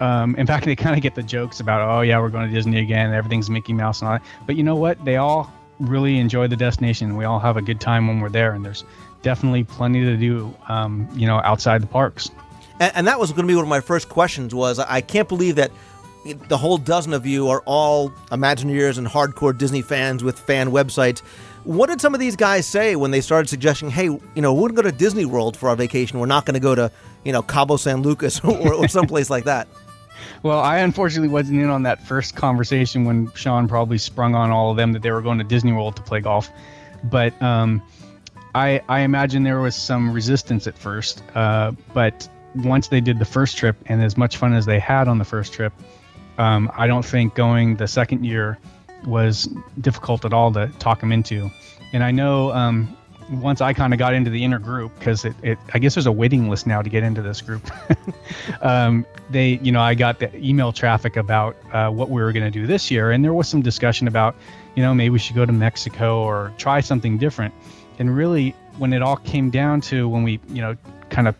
[0.00, 2.52] Um, in fact, they kind of get the jokes about, oh yeah, we're going to
[2.52, 4.26] Disney again, everything's Mickey Mouse and all that.
[4.46, 5.04] But you know what?
[5.04, 7.16] They all really enjoy the destination.
[7.16, 8.82] We all have a good time when we're there, and there's
[9.22, 12.32] definitely plenty to do, um, you know, outside the parks.
[12.80, 14.52] And, and that was going to be one of my first questions.
[14.52, 15.70] Was I can't believe that
[16.24, 21.22] the whole dozen of you are all Imagineers and hardcore Disney fans with fan websites.
[21.64, 24.68] What did some of these guys say when they started suggesting, "Hey, you know, we're
[24.68, 26.18] going to go to Disney World for our vacation.
[26.18, 26.90] We're not going to go to,
[27.24, 29.68] you know, Cabo San Lucas or, or someplace like that."
[30.42, 34.70] Well, I unfortunately wasn't in on that first conversation when Sean probably sprung on all
[34.70, 36.48] of them that they were going to Disney World to play golf.
[37.04, 37.82] But um,
[38.54, 41.22] I, I imagine there was some resistance at first.
[41.34, 45.08] Uh, but once they did the first trip, and as much fun as they had
[45.08, 45.72] on the first trip,
[46.38, 48.58] um, I don't think going the second year
[49.04, 49.48] was
[49.80, 51.50] difficult at all to talk them into.
[51.92, 52.96] And I know um,
[53.30, 56.06] once I kind of got into the inner group because it, it, I guess there's
[56.06, 57.62] a waiting list now to get into this group.
[58.62, 62.44] um, they, you know, I got the email traffic about uh, what we were going
[62.44, 64.34] to do this year, and there was some discussion about,
[64.74, 67.54] you know, maybe we should go to Mexico or try something different.
[67.98, 70.76] And really, when it all came down to when we, you know,
[71.10, 71.36] kind of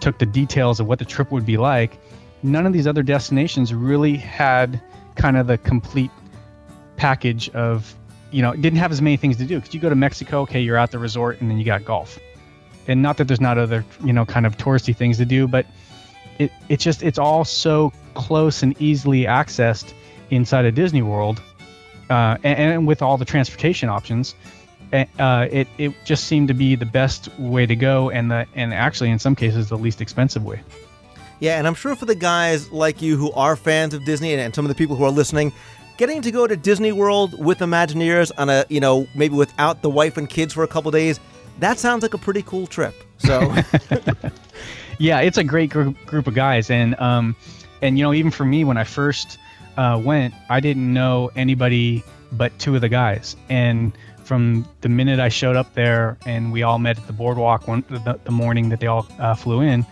[0.00, 1.98] took the details of what the trip would be like,
[2.42, 4.80] none of these other destinations really had
[5.16, 6.10] kind of the complete
[6.96, 7.94] package of
[8.34, 10.40] you know, it didn't have as many things to do because you go to Mexico,
[10.40, 12.18] okay, you're at the resort and then you got golf.
[12.88, 15.66] And not that there's not other, you know, kind of touristy things to do, but
[16.40, 19.92] it it's just it's all so close and easily accessed
[20.30, 21.40] inside of Disney World,
[22.10, 24.34] uh, and, and with all the transportation options,
[24.92, 28.74] uh, it it just seemed to be the best way to go, and the and
[28.74, 30.60] actually in some cases the least expensive way.
[31.40, 34.40] Yeah, and I'm sure for the guys like you who are fans of Disney and,
[34.40, 35.52] and some of the people who are listening,
[35.96, 39.90] getting to go to Disney World with Imagineers on a, you know, maybe without the
[39.90, 41.20] wife and kids for a couple days,
[41.60, 42.94] that sounds like a pretty cool trip.
[43.18, 43.54] So,
[44.98, 47.36] yeah, it's a great group, group of guys, and um,
[47.82, 49.38] and you know, even for me when I first
[49.76, 53.92] uh, went, I didn't know anybody but two of the guys, and
[54.24, 57.84] from the minute I showed up there and we all met at the boardwalk one
[57.90, 59.86] the, the morning that they all uh, flew in,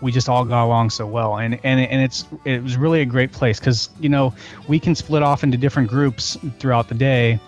[0.00, 1.38] we just all got along so well.
[1.38, 4.34] And and and it's it was really a great place because you know
[4.66, 7.40] we can split off into different groups throughout the day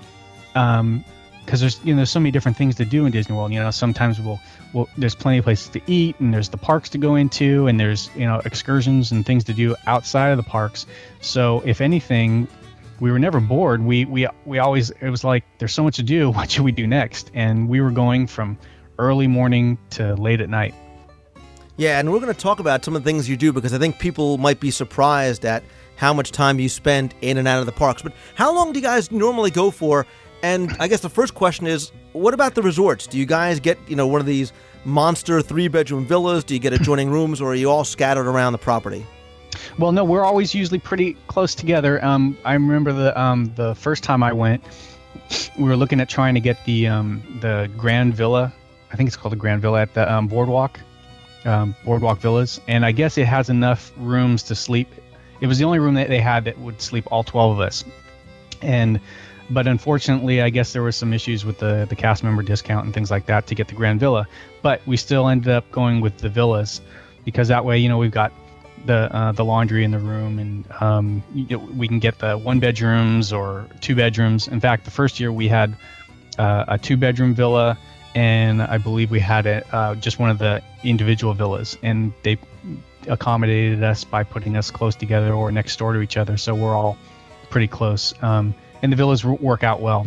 [0.55, 1.05] um
[1.45, 3.53] because there's you know there's so many different things to do in Disney World.
[3.53, 4.41] You know sometimes we'll,
[4.73, 7.79] we'll there's plenty of places to eat and there's the parks to go into and
[7.79, 10.87] there's you know excursions and things to do outside of the parks.
[11.21, 12.49] So if anything
[13.01, 13.83] we were never bored.
[13.83, 16.31] We we we always it was like there's so much to do.
[16.41, 17.31] What should we do next?
[17.35, 18.59] And we were going from
[18.99, 20.75] early morning to late at night
[21.81, 23.79] yeah, and we're going to talk about some of the things you do because I
[23.79, 25.65] think people might be surprised at
[25.97, 28.03] how much time you spend in and out of the parks.
[28.03, 30.07] But how long do you guys normally go for?
[30.43, 33.07] And I guess the first question is, what about the resorts?
[33.07, 34.53] Do you guys get, you know, one of these
[34.85, 36.45] monster three-bedroom villas?
[36.45, 39.07] Do you get adjoining rooms, or are you all scattered around the property?
[39.79, 42.05] Well, no, we're always usually pretty close together.
[42.05, 44.63] Um, I remember the um, the first time I went,
[45.59, 48.53] we were looking at trying to get the um, the Grand Villa.
[48.93, 50.79] I think it's called the Grand Villa at the um, Boardwalk
[51.45, 54.89] um, Boardwalk Villas, and I guess it has enough rooms to sleep.
[55.41, 57.85] It was the only room that they had that would sleep all 12 of us,
[58.63, 59.01] and
[59.51, 62.95] but unfortunately, I guess there was some issues with the the cast member discount and
[62.95, 64.29] things like that to get the Grand Villa.
[64.63, 66.81] But we still ended up going with the villas
[67.25, 68.33] because that way, you know, we've got
[68.87, 72.39] the uh, the laundry in the room, and um, you know, we can get the
[72.39, 74.49] one bedrooms or two bedrooms.
[74.49, 75.77] In fact, the first year we had
[76.39, 77.77] uh, a two bedroom villa
[78.15, 82.39] and I believe we had it uh, just one of the individual villas, and they
[83.09, 86.75] accommodated us by putting us close together or next door to each other, so we're
[86.75, 86.97] all
[87.51, 88.15] pretty close.
[88.23, 90.07] Um, and the villas work out well.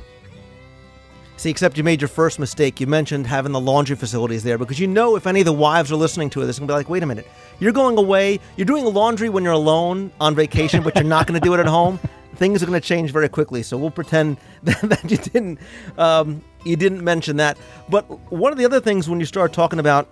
[1.37, 2.79] See, except you made your first mistake.
[2.79, 5.91] You mentioned having the laundry facilities there because you know if any of the wives
[5.91, 7.27] are listening to this and be like, wait a minute,
[7.59, 11.39] you're going away, you're doing laundry when you're alone on vacation, but you're not going
[11.39, 11.99] to do it at home.
[12.35, 13.61] Things are going to change very quickly.
[13.61, 15.59] So we'll pretend that, that you didn't
[15.97, 17.57] um, you didn't mention that.
[17.89, 20.07] But one of the other things when you start talking about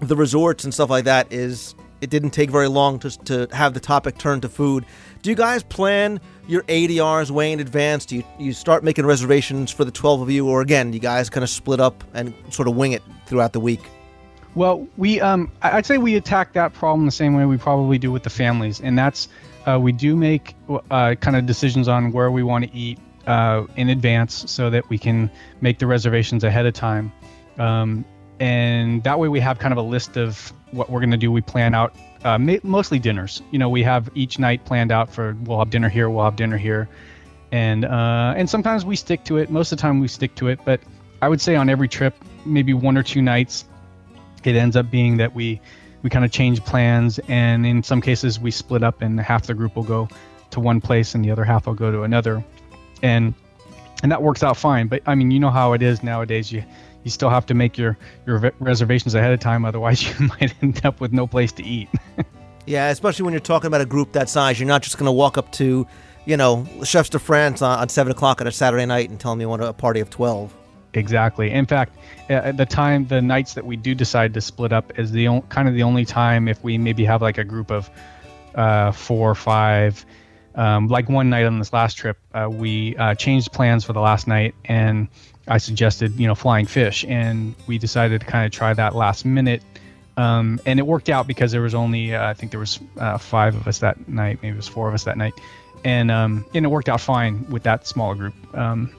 [0.00, 3.74] the resorts and stuff like that is it didn't take very long to, to have
[3.74, 4.84] the topic turn to food.
[5.22, 8.06] Do you guys plan your ADRs way in advance?
[8.06, 11.30] Do you, you start making reservations for the 12 of you, or again, you guys
[11.30, 13.80] kind of split up and sort of wing it throughout the week?
[14.54, 18.10] Well, we um, I'd say we attack that problem the same way we probably do
[18.10, 19.28] with the families, and that's
[19.66, 20.54] uh, we do make
[20.90, 24.88] uh, kind of decisions on where we want to eat uh, in advance so that
[24.88, 27.12] we can make the reservations ahead of time,
[27.58, 28.04] um,
[28.40, 31.32] and that way we have kind of a list of what we're going to do.
[31.32, 33.42] We plan out uh, ma- mostly dinners.
[33.50, 36.36] You know, we have each night planned out for we'll have dinner here, we'll have
[36.36, 36.88] dinner here,
[37.52, 39.50] and uh, and sometimes we stick to it.
[39.50, 40.80] Most of the time we stick to it, but
[41.22, 42.14] I would say on every trip,
[42.44, 43.64] maybe one or two nights,
[44.44, 45.60] it ends up being that we
[46.02, 49.54] we kind of change plans, and in some cases we split up, and half the
[49.54, 50.08] group will go
[50.50, 52.44] to one place, and the other half will go to another,
[53.02, 53.34] and
[54.02, 54.88] and that works out fine.
[54.88, 56.52] But I mean, you know how it is nowadays.
[56.52, 56.64] You
[57.04, 60.84] you still have to make your your reservations ahead of time, otherwise you might end
[60.84, 61.88] up with no place to eat.
[62.66, 65.12] Yeah, especially when you're talking about a group that size, you're not just going to
[65.12, 65.86] walk up to,
[66.24, 69.30] you know, Chefs de France on, on seven o'clock on a Saturday night and tell
[69.32, 70.52] them you want a party of twelve.
[70.92, 71.50] Exactly.
[71.50, 71.96] In fact,
[72.28, 75.28] uh, at the time, the nights that we do decide to split up is the
[75.28, 77.88] on, kind of the only time if we maybe have like a group of
[78.56, 80.04] uh, four or five.
[80.56, 84.00] Um, like one night on this last trip, uh, we uh, changed plans for the
[84.00, 85.08] last night, and
[85.46, 89.24] I suggested you know flying fish, and we decided to kind of try that last
[89.24, 89.62] minute.
[90.16, 93.18] Um, and it worked out because there was only uh, I think there was uh,
[93.18, 95.34] five of us that night, maybe it was four of us that night,
[95.84, 98.34] and um, and it worked out fine with that smaller group.
[98.54, 98.90] Um,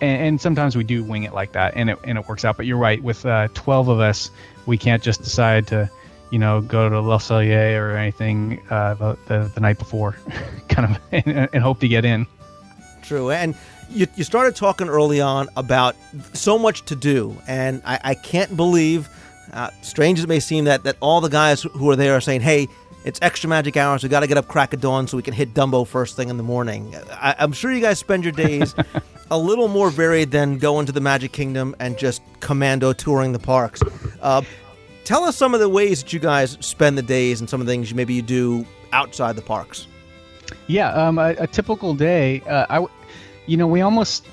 [0.00, 2.56] and, and sometimes we do wing it like that, and it and it works out.
[2.56, 4.30] But you're right, with uh, 12 of us,
[4.66, 5.90] we can't just decide to,
[6.30, 10.16] you know, go to Le Cellier or anything uh, the, the the night before,
[10.68, 12.26] kind of, and, and hope to get in.
[13.02, 13.54] True, and
[13.90, 15.96] you, you started talking early on about
[16.34, 19.08] so much to do, and I, I can't believe,
[19.52, 22.20] uh, strange as it may seem, that that all the guys who are there are
[22.20, 22.68] saying, "Hey,
[23.04, 24.02] it's extra magic hours.
[24.02, 26.28] We got to get up crack of dawn so we can hit Dumbo first thing
[26.28, 28.74] in the morning." I, I'm sure you guys spend your days
[29.30, 33.38] a little more varied than going to the Magic Kingdom and just commando touring the
[33.38, 33.80] parks.
[34.20, 34.42] Uh,
[35.08, 37.66] tell us some of the ways that you guys spend the days and some of
[37.66, 39.86] the things maybe you do outside the parks.
[40.66, 42.42] Yeah, um, a, a typical day.
[42.42, 42.86] Uh, I,
[43.46, 44.26] you know, we almost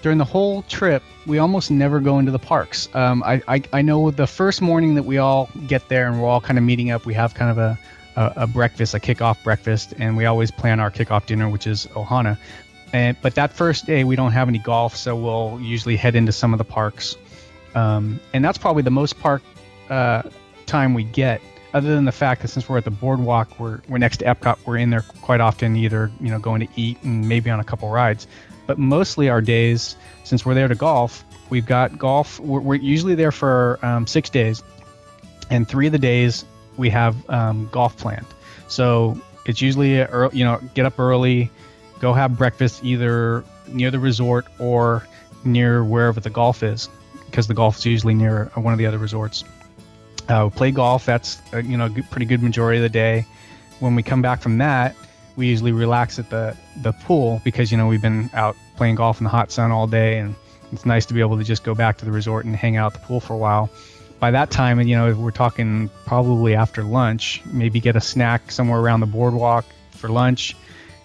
[0.00, 2.88] during the whole trip we almost never go into the parks.
[2.94, 6.28] Um, I, I I know the first morning that we all get there and we're
[6.28, 7.04] all kind of meeting up.
[7.04, 7.78] We have kind of a
[8.14, 11.86] a, a breakfast, a kickoff breakfast, and we always plan our kickoff dinner, which is
[11.94, 12.38] Ohana.
[12.92, 16.30] And but that first day we don't have any golf, so we'll usually head into
[16.30, 17.16] some of the parks,
[17.74, 19.42] um, and that's probably the most park
[19.92, 20.22] uh,
[20.66, 21.40] time we get.
[21.74, 24.58] Other than the fact that since we're at the boardwalk, we're we're next to Epcot,
[24.66, 27.64] we're in there quite often, either you know going to eat and maybe on a
[27.64, 28.26] couple rides.
[28.66, 32.38] But mostly our days, since we're there to golf, we've got golf.
[32.40, 34.62] We're, we're usually there for um, six days,
[35.50, 36.44] and three of the days
[36.76, 38.26] we have um, golf planned.
[38.68, 41.50] So it's usually a ear- you know get up early,
[42.00, 45.06] go have breakfast either near the resort or
[45.44, 46.90] near wherever the golf is,
[47.26, 49.44] because the golf is usually near one of the other resorts.
[50.28, 51.04] Uh, play golf.
[51.04, 53.26] That's uh, you know a pretty good majority of the day.
[53.80, 54.94] When we come back from that,
[55.36, 59.20] we usually relax at the the pool because you know we've been out playing golf
[59.20, 60.34] in the hot sun all day, and
[60.72, 62.94] it's nice to be able to just go back to the resort and hang out
[62.94, 63.70] at the pool for a while.
[64.20, 68.78] By that time, you know, we're talking probably after lunch, maybe get a snack somewhere
[68.78, 70.56] around the boardwalk for lunch,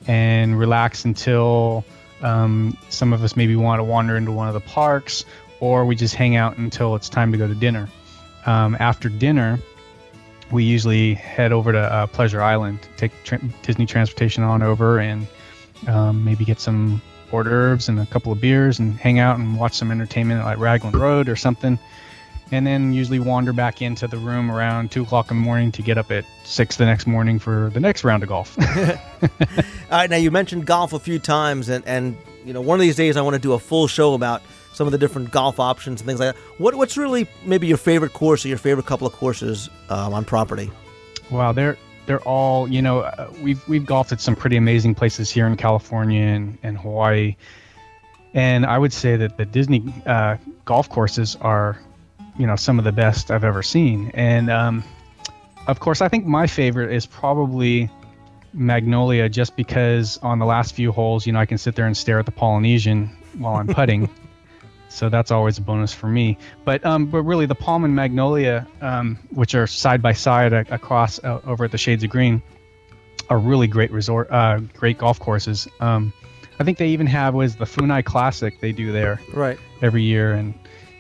[0.08, 1.84] and relax until
[2.22, 5.26] um, some of us maybe want to wander into one of the parks,
[5.60, 7.90] or we just hang out until it's time to go to dinner.
[8.48, 9.60] Um, after dinner,
[10.52, 15.28] we usually head over to uh, Pleasure Island, take tra- Disney transportation on over, and
[15.88, 19.60] um, maybe get some hors d'oeuvres and a couple of beers, and hang out and
[19.60, 21.78] watch some entertainment like Raglan Road or something.
[22.50, 25.82] And then usually wander back into the room around two o'clock in the morning to
[25.82, 28.58] get up at six the next morning for the next round of golf.
[29.22, 29.28] All
[29.92, 32.96] right, now you mentioned golf a few times, and, and you know one of these
[32.96, 34.42] days I want to do a full show about
[34.78, 36.42] some of the different golf options and things like that.
[36.60, 40.24] What what's really maybe your favorite course or your favorite couple of courses um, on
[40.24, 40.72] property?
[41.32, 43.00] Wow, they're they're all you know.
[43.00, 47.36] Uh, we've we've golfed at some pretty amazing places here in California and, and Hawaii,
[48.34, 51.82] and I would say that the Disney uh, golf courses are,
[52.38, 54.12] you know, some of the best I've ever seen.
[54.14, 54.84] And um,
[55.66, 57.90] of course, I think my favorite is probably
[58.54, 61.98] Magnolia, just because on the last few holes, you know, I can sit there and
[61.98, 63.10] stare at the Polynesian
[63.40, 64.10] while I'm putting.
[64.98, 66.38] so that's always a bonus for me.
[66.66, 71.24] But um, but really, the Palm and Magnolia, um, which are side by side across
[71.24, 72.42] uh, over at the Shades of Green,
[73.30, 75.68] are really great resort, uh, great golf courses.
[75.80, 76.12] Um,
[76.60, 79.60] I think they even have was the Funai Classic they do there Right.
[79.82, 80.54] every year, and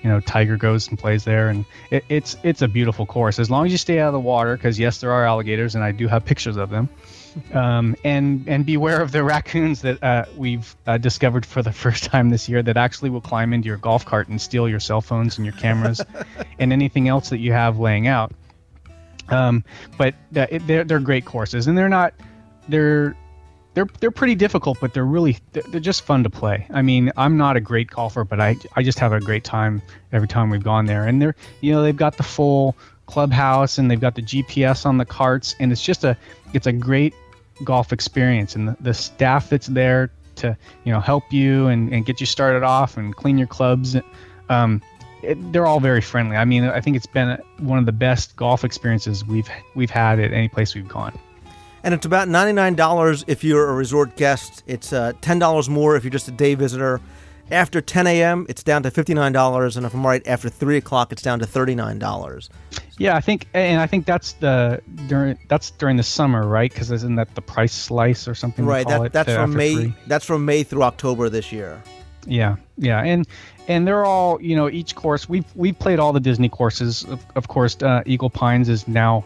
[0.03, 3.49] you know Tiger goes and plays there, and it, it's it's a beautiful course as
[3.49, 5.91] long as you stay out of the water, because yes, there are alligators, and I
[5.91, 6.89] do have pictures of them.
[7.53, 12.05] Um, and and beware of the raccoons that uh, we've uh, discovered for the first
[12.05, 15.01] time this year that actually will climb into your golf cart and steal your cell
[15.01, 16.01] phones and your cameras
[16.59, 18.31] and anything else that you have laying out.
[19.29, 19.63] Um,
[19.97, 22.13] but uh, it, they're they're great courses, and they're not
[22.67, 23.15] they're
[23.73, 26.65] they're they're pretty difficult, but they're really they're, they're just fun to play.
[26.71, 29.81] I mean, I'm not a great golfer, but I I just have a great time
[30.11, 31.05] every time we've gone there.
[31.05, 32.75] And they're you know they've got the full
[33.05, 36.17] clubhouse and they've got the GPS on the carts, and it's just a
[36.53, 37.13] it's a great
[37.63, 38.55] golf experience.
[38.55, 42.25] And the, the staff that's there to you know help you and, and get you
[42.25, 43.95] started off and clean your clubs.
[44.49, 44.81] Um,
[45.23, 46.37] it, they're all very friendly.
[46.37, 50.19] I mean, I think it's been one of the best golf experiences we've we've had
[50.19, 51.17] at any place we've gone.
[51.83, 54.63] And it's about $99 if you're a resort guest.
[54.67, 56.99] It's uh, $10 more if you're just a day visitor.
[57.49, 59.77] After 10 a.m., it's down to $59.
[59.77, 62.49] And if I'm right, after 3 o'clock, it's down to $39.
[62.97, 66.71] Yeah, I think, and I think that's the during that's during the summer, right?
[66.71, 68.65] Because isn't that the price slice or something?
[68.65, 68.87] Right.
[68.87, 69.75] That, that's from May.
[69.75, 69.93] three?
[70.07, 71.81] That's from May through October this year.
[72.25, 73.27] Yeah, yeah, and
[73.67, 77.03] and they're all you know each course we've we've played all the Disney courses.
[77.05, 79.23] Of, of course, uh, Eagle Pines is now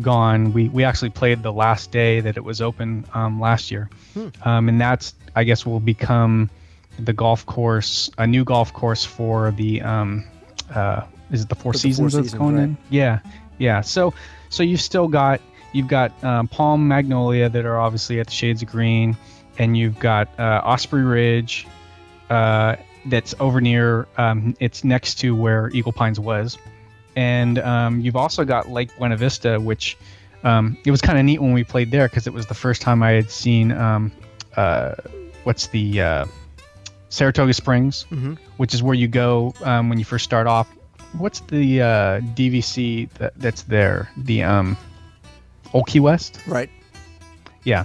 [0.00, 0.54] gone.
[0.54, 4.28] We we actually played the last day that it was open um, last year, Hmm.
[4.44, 6.48] um, and that's I guess will become
[7.04, 10.24] the golf course, a new golf course for the um,
[10.74, 12.62] uh, is it the Four For the Four Seasons that's Seasons, going right.
[12.64, 12.76] in?
[12.90, 13.20] Yeah,
[13.58, 13.80] yeah.
[13.80, 14.14] So
[14.48, 15.40] so you've still got
[15.72, 19.16] you've got um, Palm Magnolia that are obviously at the Shades of Green,
[19.58, 21.66] and you've got uh, Osprey Ridge
[22.28, 22.76] uh,
[23.06, 26.58] that's over near um, it's next to where Eagle Pines was,
[27.16, 29.96] and um, you've also got Lake Buena Vista, which
[30.42, 32.82] um, it was kind of neat when we played there because it was the first
[32.82, 34.12] time I had seen um,
[34.56, 34.94] uh,
[35.44, 36.26] what's the uh,
[37.10, 38.38] Saratoga Springs, Mhm.
[38.56, 40.68] which is where you go um, when you first start off.
[41.18, 44.08] What's the uh, DVC that, that's there?
[44.16, 44.76] The um,
[45.74, 46.40] Old Key West.
[46.46, 46.70] Right.
[47.64, 47.84] Yeah,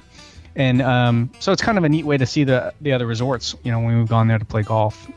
[0.56, 3.56] and um, so it's kind of a neat way to see the the other resorts.
[3.64, 5.10] You know, when we've gone there to play golf.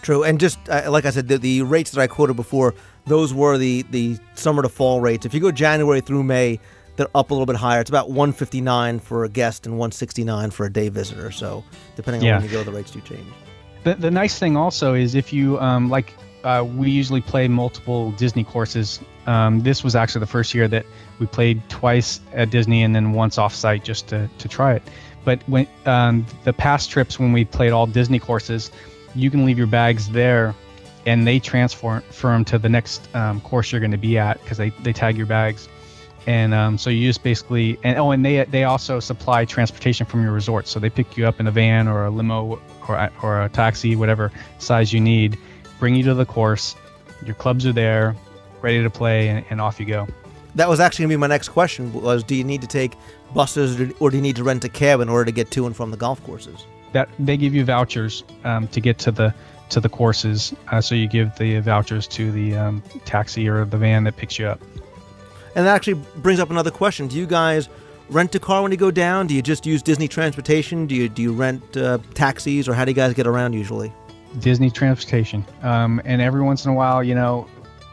[0.00, 2.74] True, and just uh, like I said, the, the rates that I quoted before,
[3.06, 5.26] those were the the summer to fall rates.
[5.26, 6.58] If you go January through May,
[6.96, 7.80] they're up a little bit higher.
[7.80, 11.30] It's about 159 for a guest and 169 for a day visitor.
[11.30, 11.64] So
[11.96, 12.36] depending on Yeah.
[12.38, 13.26] when you go, the rates do change.
[13.84, 16.14] The, the nice thing also is if you um, like,
[16.44, 19.00] uh, we usually play multiple Disney courses.
[19.26, 20.84] Um, this was actually the first year that
[21.18, 24.82] we played twice at Disney and then once off site just to, to try it.
[25.24, 28.72] But when um, the past trips when we played all Disney courses,
[29.14, 30.52] you can leave your bags there,
[31.06, 34.58] and they transfer them to the next um, course you're going to be at because
[34.58, 35.68] they, they tag your bags.
[36.26, 40.22] And um, so you just basically and oh, and they they also supply transportation from
[40.22, 40.68] your resort.
[40.68, 43.48] So they pick you up in a van or a limo or a- or a
[43.48, 45.36] taxi, whatever size you need,
[45.80, 46.76] bring you to the course.
[47.24, 48.14] Your clubs are there,
[48.60, 50.06] ready to play, and, and off you go.
[50.54, 52.96] That was actually gonna be my next question: was do you need to take
[53.34, 55.66] buses or, or do you need to rent a cab in order to get to
[55.66, 56.66] and from the golf courses?
[56.92, 59.34] That they give you vouchers um, to get to the
[59.70, 60.54] to the courses.
[60.70, 64.38] Uh, so you give the vouchers to the um, taxi or the van that picks
[64.38, 64.60] you up.
[65.54, 67.68] And that actually brings up another question: Do you guys
[68.08, 69.26] rent a car when you go down?
[69.26, 70.86] Do you just use Disney transportation?
[70.86, 73.92] Do you do you rent uh, taxis, or how do you guys get around usually?
[74.38, 75.44] Disney transportation.
[75.62, 77.48] Um, and every once in a while, you know,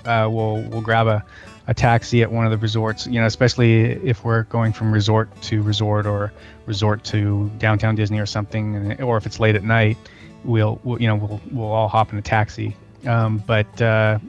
[0.06, 1.24] uh, we'll we'll grab a,
[1.68, 3.08] a taxi at one of the resorts.
[3.08, 6.32] You know, especially if we're going from resort to resort or
[6.66, 9.98] resort to downtown Disney or something, or if it's late at night,
[10.44, 12.76] we'll, we'll you know we'll we'll all hop in a taxi.
[13.06, 14.20] Um, but uh,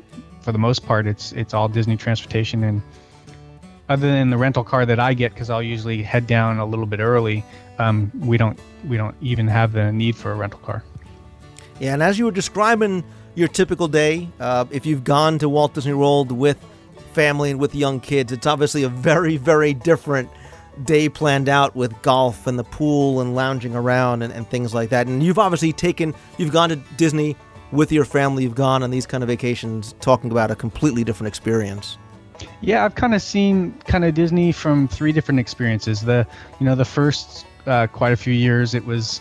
[0.42, 2.82] for the most part, it's it's all Disney transportation and.
[3.90, 6.86] Other than the rental car that I get, because I'll usually head down a little
[6.86, 7.44] bit early,
[7.80, 8.56] um, we don't
[8.88, 10.84] we don't even have the need for a rental car.
[11.80, 13.02] Yeah, and as you were describing
[13.34, 16.64] your typical day, uh, if you've gone to Walt Disney World with
[17.14, 20.30] family and with young kids, it's obviously a very, very different
[20.84, 24.90] day planned out with golf and the pool and lounging around and, and things like
[24.90, 25.08] that.
[25.08, 27.36] And you've obviously taken, you've gone to Disney
[27.72, 31.28] with your family, you've gone on these kind of vacations talking about a completely different
[31.28, 31.98] experience.
[32.60, 36.02] Yeah, I've kind of seen kind of Disney from three different experiences.
[36.02, 36.26] The
[36.58, 39.20] you know the first uh, quite a few years it was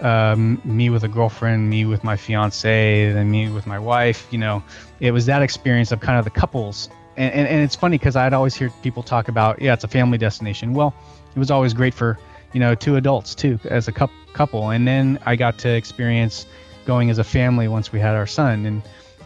[0.00, 4.26] um, me with a girlfriend, me with my fiance, then me with my wife.
[4.30, 4.62] You know,
[5.00, 6.88] it was that experience of kind of the couples.
[7.16, 9.88] And, and, and it's funny because I'd always hear people talk about yeah, it's a
[9.88, 10.72] family destination.
[10.74, 10.94] Well,
[11.34, 12.18] it was always great for
[12.52, 14.70] you know two adults too as a coup couple.
[14.70, 16.46] And then I got to experience
[16.86, 18.82] going as a family once we had our son, and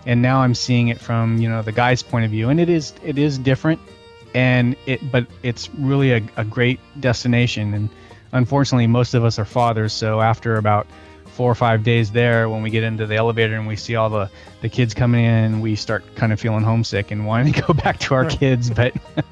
[0.06, 2.68] and now I'm seeing it from you know the guy's point of view, and it
[2.68, 3.80] is it is different,
[4.34, 7.88] and it but it's really a, a great destination, and
[8.32, 10.86] unfortunately most of us are fathers, so after about
[11.26, 14.10] four or five days there, when we get into the elevator and we see all
[14.10, 14.30] the
[14.60, 17.98] the kids coming in, we start kind of feeling homesick and wanting to go back
[17.98, 18.94] to our kids, but.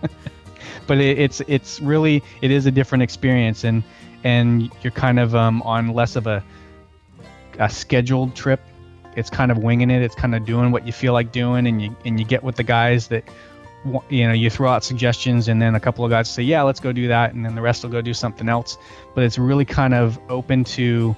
[0.87, 3.65] but it, it's it's really it is a different experience.
[3.65, 3.83] And
[4.25, 6.43] and you're kind of um, on less of a
[7.59, 8.61] a scheduled trip
[9.17, 11.83] it's kind of winging it it's kind of doing what you feel like doing and
[11.83, 13.25] you and you get with the guys that
[14.09, 16.81] you know you throw out suggestions and then a couple of guys say yeah let's
[16.81, 18.79] go do that and then the rest will go do something else
[19.15, 21.15] but it's really kind of open to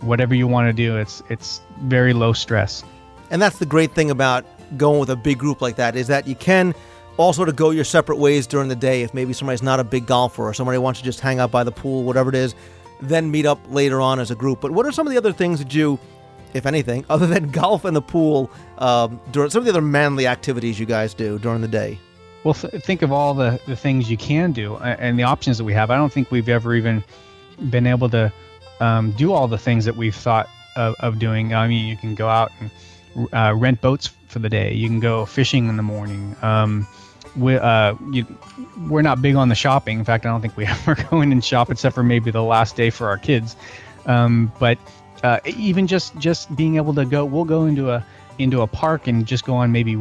[0.00, 2.84] whatever you want to do it's it's very low stress
[3.30, 4.44] And that's the great thing about
[4.76, 6.74] going with a big group like that is that you can
[7.16, 9.02] all sort of go your separate ways during the day.
[9.02, 11.64] If maybe somebody's not a big golfer or somebody wants to just hang out by
[11.64, 12.54] the pool, whatever it is,
[13.00, 14.60] then meet up later on as a group.
[14.60, 15.98] But what are some of the other things that you,
[16.54, 20.26] if anything, other than golf and the pool, um, during some of the other manly
[20.26, 21.98] activities you guys do during the day?
[22.44, 25.64] Well, th- think of all the, the things you can do and the options that
[25.64, 25.90] we have.
[25.90, 27.04] I don't think we've ever even
[27.70, 28.32] been able to
[28.80, 31.54] um, do all the things that we've thought of, of doing.
[31.54, 32.70] I mean, you can go out and
[33.32, 34.72] uh, rent boats for the day.
[34.74, 36.34] You can go fishing in the morning.
[36.42, 36.86] Um,
[37.36, 38.26] we, uh, you,
[38.88, 39.98] we're not big on the shopping.
[39.98, 42.42] In fact, I don't think we ever go in and shop except for maybe the
[42.42, 43.56] last day for our kids.
[44.06, 44.78] Um, but
[45.22, 48.04] uh, even just just being able to go, we'll go into a
[48.38, 49.94] into a park and just go on maybe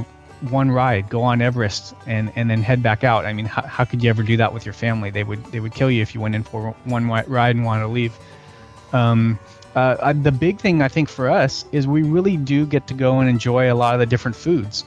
[0.49, 3.25] one ride, go on Everest, and and then head back out.
[3.25, 5.11] I mean, how, how could you ever do that with your family?
[5.11, 7.81] They would they would kill you if you went in for one ride and wanted
[7.81, 8.17] to leave.
[8.93, 9.39] Um,
[9.75, 12.93] uh, uh, the big thing I think for us is we really do get to
[12.93, 14.83] go and enjoy a lot of the different foods,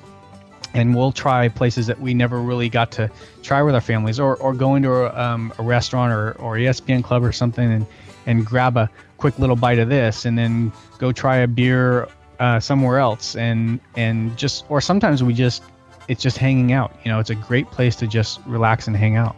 [0.74, 3.10] and we'll try places that we never really got to
[3.42, 7.02] try with our families, or or go into a, um, a restaurant or or ESPN
[7.04, 7.86] club or something and
[8.26, 8.90] and grab a
[9.24, 12.06] quick little bite of this, and then go try a beer
[12.40, 15.62] uh, somewhere else, and and just or sometimes we just
[16.08, 16.94] it's just hanging out.
[17.04, 19.34] You know, it's a great place to just relax and hang out.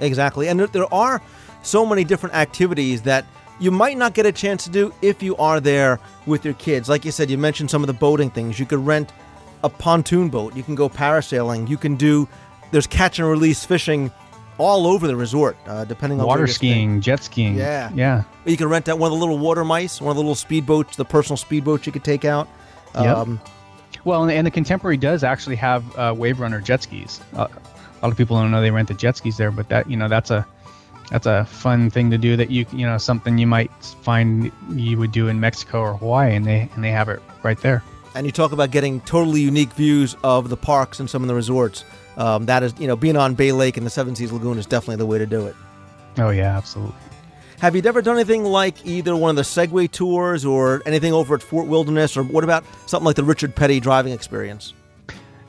[0.00, 0.48] Exactly.
[0.48, 1.22] And there, there are
[1.62, 3.26] so many different activities that
[3.60, 6.88] you might not get a chance to do if you are there with your kids.
[6.88, 8.58] Like you said, you mentioned some of the boating things.
[8.58, 9.12] You could rent
[9.62, 12.26] a pontoon boat, you can go parasailing, you can do,
[12.72, 14.10] there's catch and release fishing
[14.60, 16.72] all over the resort, uh, depending on Water staying.
[16.72, 17.54] skiing, jet skiing.
[17.56, 17.90] Yeah.
[17.94, 18.22] Yeah.
[18.44, 20.96] You can rent out one of the little water mice, one of the little speedboats,
[20.96, 22.48] the personal speedboats you could take out.
[22.94, 23.16] Yep.
[23.16, 23.40] Um,
[24.04, 27.20] Well, and, and the Contemporary does actually have uh, Wave Runner jet skis.
[27.34, 29.90] Uh, a lot of people don't know they rent the jet skis there, but that
[29.90, 30.46] you know that's a
[31.10, 32.34] that's a fun thing to do.
[32.36, 33.70] That you you know something you might
[34.02, 37.60] find you would do in Mexico or Hawaii, and they and they have it right
[37.60, 37.82] there.
[38.14, 41.34] and you talk about getting totally unique views of the parks and some of the
[41.34, 41.84] resorts.
[42.20, 44.66] Um, that is, you know, being on Bay Lake and the Seven Seas Lagoon is
[44.66, 45.56] definitely the way to do it.
[46.18, 46.94] Oh yeah, absolutely.
[47.60, 51.34] Have you ever done anything like either one of the Segway tours or anything over
[51.34, 54.74] at Fort Wilderness, or what about something like the Richard Petty driving experience?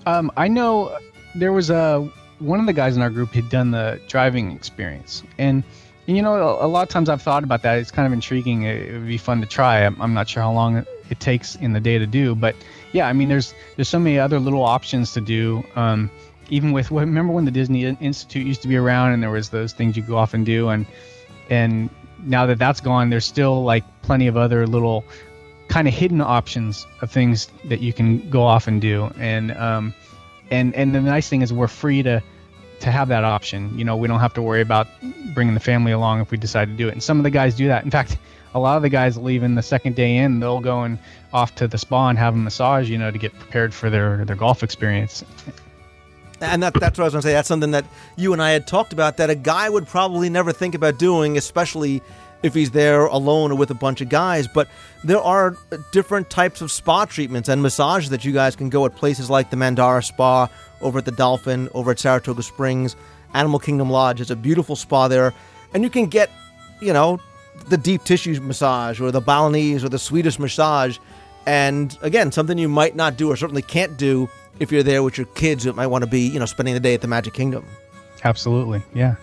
[0.05, 0.97] Um, I know
[1.35, 2.09] there was a
[2.39, 5.65] one of the guys in our group had done the driving experience, and,
[6.07, 7.79] and you know a, a lot of times I've thought about that.
[7.79, 8.63] It's kind of intriguing.
[8.63, 9.85] It, it would be fun to try.
[9.85, 12.55] I'm, I'm not sure how long it takes in the day to do, but
[12.93, 15.65] yeah, I mean there's there's so many other little options to do.
[15.75, 16.09] Um,
[16.51, 19.73] even with remember when the Disney Institute used to be around and there was those
[19.73, 20.85] things you go off and do, and
[21.49, 21.89] and
[22.23, 25.03] now that that's gone, there's still like plenty of other little
[25.69, 29.09] kind of hidden options of things that you can go off and do.
[29.17, 29.93] And um,
[30.51, 32.21] and and the nice thing is we're free to
[32.81, 33.77] to have that option.
[33.79, 34.87] You know we don't have to worry about
[35.33, 36.91] bringing the family along if we decide to do it.
[36.91, 37.85] And some of the guys do that.
[37.85, 38.17] In fact
[38.53, 40.99] a lot of the guys leaving the second day in they'll go and
[41.31, 44.25] off to the spa and have a massage you know to get prepared for their
[44.25, 45.23] their golf experience
[46.41, 47.33] And that, that's what I was going to say.
[47.33, 47.85] That's something that
[48.15, 51.37] you and I had talked about that a guy would probably never think about doing,
[51.37, 52.01] especially
[52.43, 54.47] if he's there alone or with a bunch of guys.
[54.47, 54.67] But
[55.03, 55.55] there are
[55.91, 59.51] different types of spa treatments and massages that you guys can go at places like
[59.51, 60.49] the Mandara Spa
[60.81, 62.95] over at the Dolphin, over at Saratoga Springs,
[63.33, 64.19] Animal Kingdom Lodge.
[64.19, 65.33] It's a beautiful spa there.
[65.73, 66.29] And you can get,
[66.81, 67.19] you know,
[67.69, 70.97] the deep tissue massage or the Balinese or the Swedish massage.
[71.45, 74.29] And again, something you might not do or certainly can't do
[74.61, 76.79] if you're there with your kids that might want to be, you know, spending the
[76.79, 77.65] day at the Magic Kingdom.
[78.23, 79.15] Absolutely, yeah.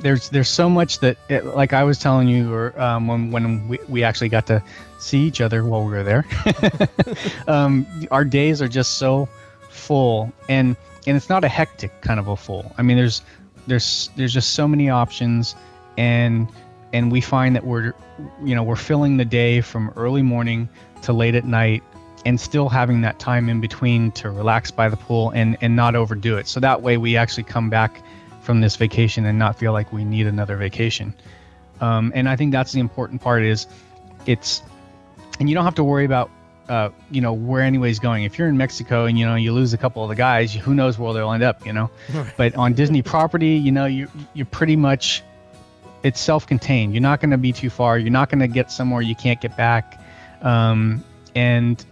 [0.00, 3.68] There's there's so much that, it, like I was telling you, or um, when when
[3.68, 4.62] we, we actually got to
[4.98, 6.26] see each other while we were there,
[7.48, 9.30] um, our days are just so
[9.70, 10.76] full, and
[11.06, 12.74] and it's not a hectic kind of a full.
[12.76, 13.22] I mean, there's
[13.66, 15.54] there's there's just so many options,
[15.96, 16.48] and
[16.92, 17.94] and we find that we're
[18.44, 20.68] you know we're filling the day from early morning
[21.02, 21.82] to late at night
[22.24, 25.94] and still having that time in between to relax by the pool and and not
[25.94, 28.02] overdo it so that way we actually come back
[28.40, 31.14] from this vacation and not feel like we need another vacation
[31.80, 33.66] um, and i think that's the important part is
[34.26, 34.62] it's
[35.38, 36.30] and you don't have to worry about
[36.70, 38.22] uh, you know where anybody's going.
[38.22, 40.72] If you're in Mexico and you know you lose a couple of the guys, who
[40.72, 41.90] knows where they'll end up, you know.
[42.36, 45.24] but on Disney property, you know you you're pretty much
[46.04, 46.94] it's self-contained.
[46.94, 47.98] You're not going to be too far.
[47.98, 50.00] You're not going to get somewhere you can't get back,
[50.42, 51.84] um, and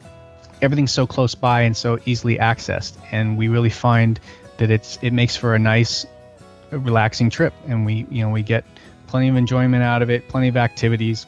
[0.62, 2.97] everything's so close by and so easily accessed.
[3.12, 4.18] And we really find
[4.59, 6.06] that it's it makes for a nice,
[6.70, 8.64] relaxing trip, and we you know we get
[9.06, 11.26] plenty of enjoyment out of it, plenty of activities,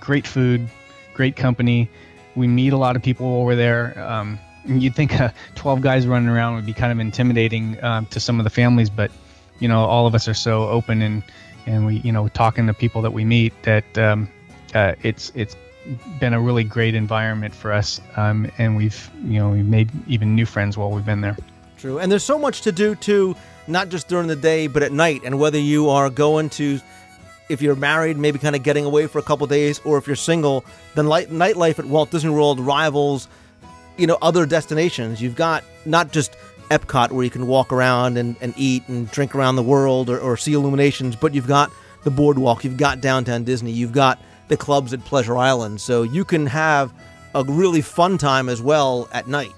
[0.00, 0.68] great food,
[1.14, 1.90] great company.
[2.34, 3.98] We meet a lot of people over there.
[3.98, 8.20] Um, you'd think uh, 12 guys running around would be kind of intimidating um, to
[8.20, 9.10] some of the families, but
[9.58, 11.22] you know all of us are so open and
[11.66, 14.28] and we you know talking to people that we meet that um,
[14.74, 15.56] uh, it's it's
[16.20, 20.34] been a really great environment for us, um, and we've you know we've made even
[20.34, 21.36] new friends while we've been there.
[21.78, 21.98] True.
[21.98, 23.36] And there's so much to do too,
[23.66, 25.22] not just during the day, but at night.
[25.24, 26.80] And whether you are going to,
[27.48, 30.16] if you're married, maybe kind of getting away for a couple days, or if you're
[30.16, 30.64] single,
[30.94, 33.28] then light, nightlife at Walt Disney World rivals,
[33.98, 35.20] you know, other destinations.
[35.20, 36.34] You've got not just
[36.70, 40.18] Epcot where you can walk around and, and eat and drink around the world or,
[40.18, 41.70] or see illuminations, but you've got
[42.04, 45.80] the boardwalk, you've got downtown Disney, you've got the clubs at Pleasure Island.
[45.80, 46.92] So you can have
[47.34, 49.52] a really fun time as well at night.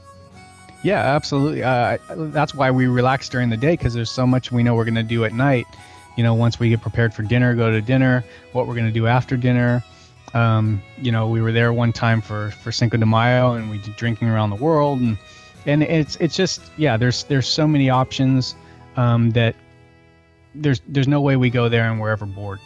[0.82, 1.62] Yeah, absolutely.
[1.62, 4.85] Uh, that's why we relax during the day because there's so much we know we're
[4.85, 5.66] going to do at night.
[6.16, 8.93] You know, once we get prepared for dinner, go to dinner, what we're going to
[8.93, 9.85] do after dinner.
[10.35, 13.78] Um, you know, we were there one time for for Cinco de Mayo, and we
[13.78, 15.16] did drinking around the world, and
[15.66, 18.55] and it's it's just yeah, there's there's so many options
[18.97, 19.55] um, that
[20.55, 22.60] there's there's no way we go there and we're ever bored.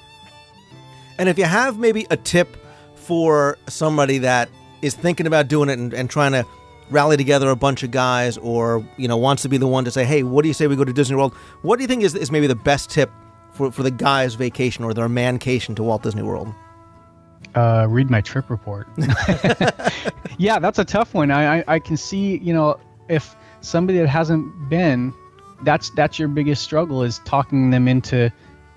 [1.18, 2.56] And if you have maybe a tip
[2.94, 4.48] for somebody that
[4.80, 6.46] is thinking about doing it and, and trying to
[6.90, 9.90] rally together a bunch of guys or you know wants to be the one to
[9.90, 11.34] say hey what do you say we go to disney world?
[11.62, 13.10] What do you think is, is maybe the best tip
[13.52, 16.52] for, for the guy's vacation or their mancation to walt disney world?
[17.54, 18.88] Uh, read my trip report.
[20.38, 21.30] Yeah that's a tough one.
[21.30, 22.78] I, I i can see you know
[23.08, 25.14] if somebody that hasn't been
[25.62, 28.32] that's that's your biggest struggle is talking them into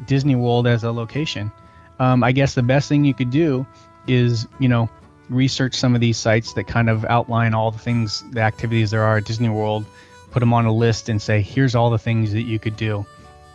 [0.06, 1.52] disney world as a location
[2.00, 3.66] um, i guess the best thing you could do
[4.08, 4.90] is you know
[5.30, 9.04] research some of these sites that kind of outline all the things, the activities there
[9.04, 9.86] are at Disney World,
[10.32, 13.06] put them on a list and say, here's all the things that you could do,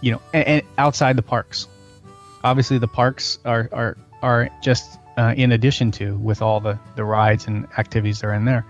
[0.00, 1.68] you know, and, and outside the parks.
[2.42, 7.04] Obviously, the parks are are are just uh, in addition to with all the the
[7.04, 8.64] rides and activities that are in there,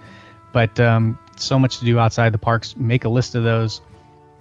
[0.53, 2.77] but um, so much to do outside the parks.
[2.77, 3.81] Make a list of those,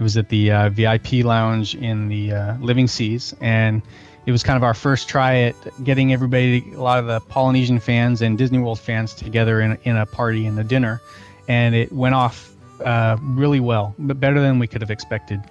[0.00, 3.82] it was at the uh, VIP lounge in the uh, Living Seas, and
[4.24, 7.80] it was kind of our first try at getting everybody, a lot of the Polynesian
[7.80, 11.02] fans and Disney World fans together in, in a party and a dinner.
[11.48, 12.50] And it went off
[12.82, 15.42] uh, really well, but better than we could have expected.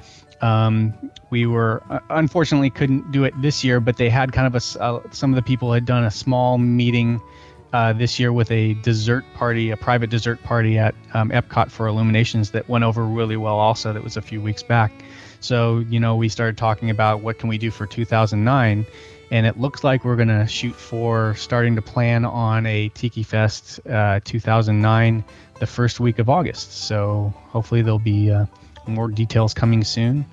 [0.41, 0.95] Um,
[1.29, 4.81] we were uh, unfortunately couldn't do it this year, but they had kind of a
[4.81, 7.21] uh, some of the people had done a small meeting
[7.73, 11.87] uh, this year with a dessert party, a private dessert party at um, Epcot for
[11.87, 13.55] Illuminations that went over really well.
[13.55, 14.91] Also, that was a few weeks back.
[15.39, 18.85] So, you know, we started talking about what can we do for 2009,
[19.31, 23.23] and it looks like we're going to shoot for starting to plan on a Tiki
[23.23, 25.23] Fest uh, 2009
[25.59, 26.73] the first week of August.
[26.73, 28.47] So, hopefully there'll be uh,
[28.87, 30.25] more details coming soon.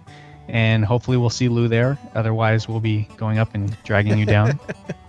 [0.49, 1.99] And hopefully we'll see Lou there.
[2.15, 4.61] Otherwise, we'll be going up and dragging you down.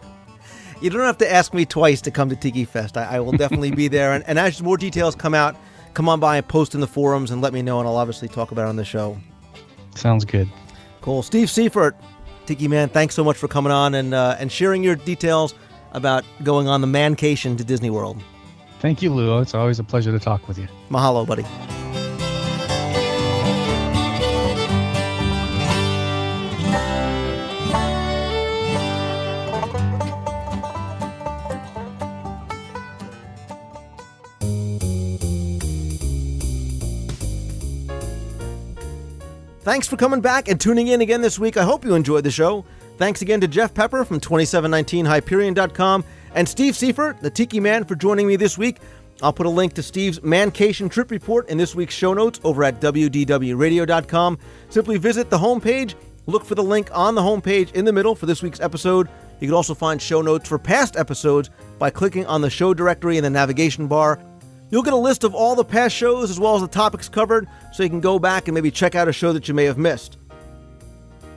[0.81, 2.97] you don't have to ask me twice to come to Tiki Fest.
[2.97, 4.13] I, I will definitely be there.
[4.13, 5.55] And, and as more details come out,
[5.93, 8.27] come on by and post in the forums and let me know, and I'll obviously
[8.27, 9.17] talk about it on the show.
[9.95, 10.47] Sounds good.
[11.01, 11.23] Cool.
[11.23, 11.95] Steve Seifert,
[12.45, 15.53] Tiki Man, thanks so much for coming on and uh, and sharing your details
[15.93, 18.21] about going on the mancation to Disney World.
[18.79, 19.39] Thank you, Lou.
[19.39, 20.67] It's always a pleasure to talk with you.
[20.89, 21.45] Mahalo, buddy.
[39.67, 41.57] Thanks for coming back and tuning in again this week.
[41.57, 42.63] I hope you enjoyed the show.
[42.97, 48.27] Thanks again to Jeff Pepper from 2719hyperion.com and Steve Seifert, the Tiki Man, for joining
[48.27, 48.77] me this week.
[49.21, 52.63] I'll put a link to Steve's Mancation trip report in this week's show notes over
[52.63, 54.39] at WDWRadio.com.
[54.69, 55.95] Simply visit the homepage,
[56.27, 59.09] look for the link on the homepage in the middle for this week's episode.
[59.41, 63.17] You can also find show notes for past episodes by clicking on the show directory
[63.17, 64.17] in the navigation bar.
[64.69, 67.47] You'll get a list of all the past shows as well as the topics covered,
[67.71, 69.77] so you can go back and maybe check out a show that you may have
[69.77, 70.17] missed.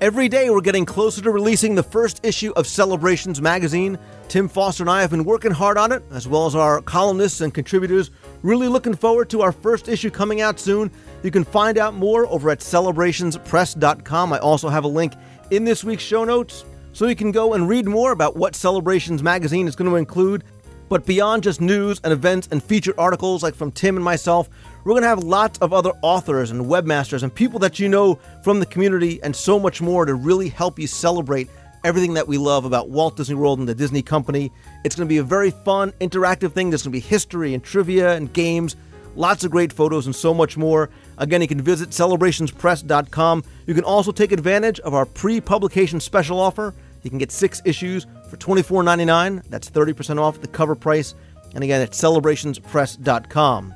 [0.01, 3.99] Every day, we're getting closer to releasing the first issue of Celebrations magazine.
[4.29, 7.43] Tim Foster and I have been working hard on it, as well as our columnists
[7.43, 8.11] and contributors.
[8.43, 10.91] Really looking forward to our first issue coming out soon.
[11.23, 14.33] You can find out more over at celebrationspress.com.
[14.33, 15.13] I also have a link
[15.51, 19.23] in this week's show notes, so you can go and read more about what Celebrations
[19.23, 20.45] magazine is going to include.
[20.91, 24.51] But beyond just news and events and featured articles like from Tim and myself,
[24.83, 28.19] we're going to have lots of other authors and webmasters and people that you know
[28.43, 31.49] from the community and so much more to really help you celebrate
[31.85, 34.51] everything that we love about Walt Disney World and the Disney Company.
[34.85, 36.71] It's going to be a very fun, interactive thing.
[36.71, 38.75] There's going to be history and trivia and games,
[39.15, 40.91] lots of great photos, and so much more.
[41.19, 43.45] Again, you can visit celebrationspress.com.
[43.69, 46.75] You can also take advantage of our pre publication special offer.
[47.03, 49.43] You can get six issues for $24.99.
[49.49, 51.15] That's 30% off the cover price.
[51.55, 53.75] And again, it's celebrationspress.com.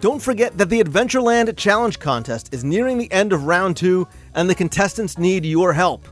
[0.00, 4.48] Don't forget that the Adventureland Challenge Contest is nearing the end of round two, and
[4.48, 6.06] the contestants need your help.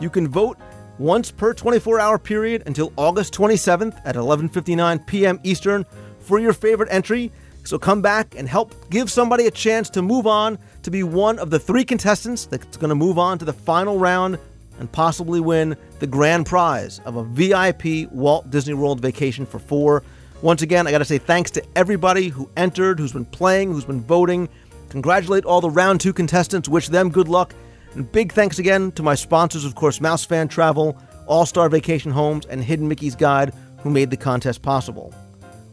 [0.00, 0.58] You can vote
[0.98, 5.38] once per 24-hour period until August 27th at 11:59 p.m.
[5.44, 5.86] Eastern
[6.18, 7.30] for your favorite entry.
[7.62, 11.38] So come back and help give somebody a chance to move on to be one
[11.38, 14.38] of the three contestants that's going to move on to the final round
[14.78, 20.02] and possibly win the grand prize of a VIP Walt Disney World vacation for four.
[20.42, 23.84] Once again, I got to say thanks to everybody who entered, who's been playing, who's
[23.84, 24.48] been voting.
[24.88, 27.54] Congratulate all the round two contestants, wish them good luck.
[27.94, 30.96] And big thanks again to my sponsors, of course, Mouse Fan Travel,
[31.26, 35.12] All Star Vacation Homes, and Hidden Mickey's Guide, who made the contest possible.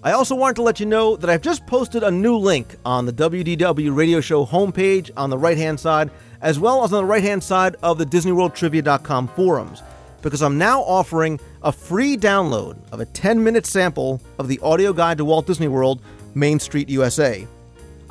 [0.05, 3.07] I also wanted to let you know that I've just posted a new link on
[3.07, 6.11] the WDW radio show homepage on the right hand side,
[6.45, 9.81] as well as on the right hand side of the DisneyWorldTrivia.com forums
[10.21, 14.93] because I'm now offering a free download of a 10 minute sample of the audio
[14.93, 16.01] guide to Walt Disney World,
[16.35, 17.47] Main Street, USA.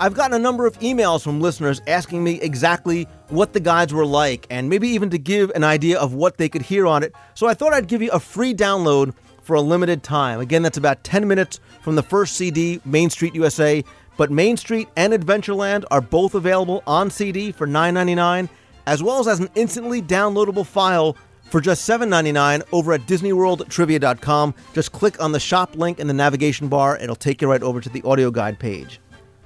[0.01, 4.05] I've gotten a number of emails from listeners asking me exactly what the guides were
[4.05, 7.15] like and maybe even to give an idea of what they could hear on it,
[7.35, 10.41] so I thought I'd give you a free download for a limited time.
[10.41, 13.85] Again, that's about 10 minutes from the first CD, Main Street USA,
[14.17, 18.49] but Main Street and Adventureland are both available on CD for $9.99
[18.87, 24.55] as well as as an instantly downloadable file for just $7.99 over at DisneyWorldTrivia.com.
[24.73, 27.81] Just click on the shop link in the navigation bar, it'll take you right over
[27.81, 29.01] to the audio guide page.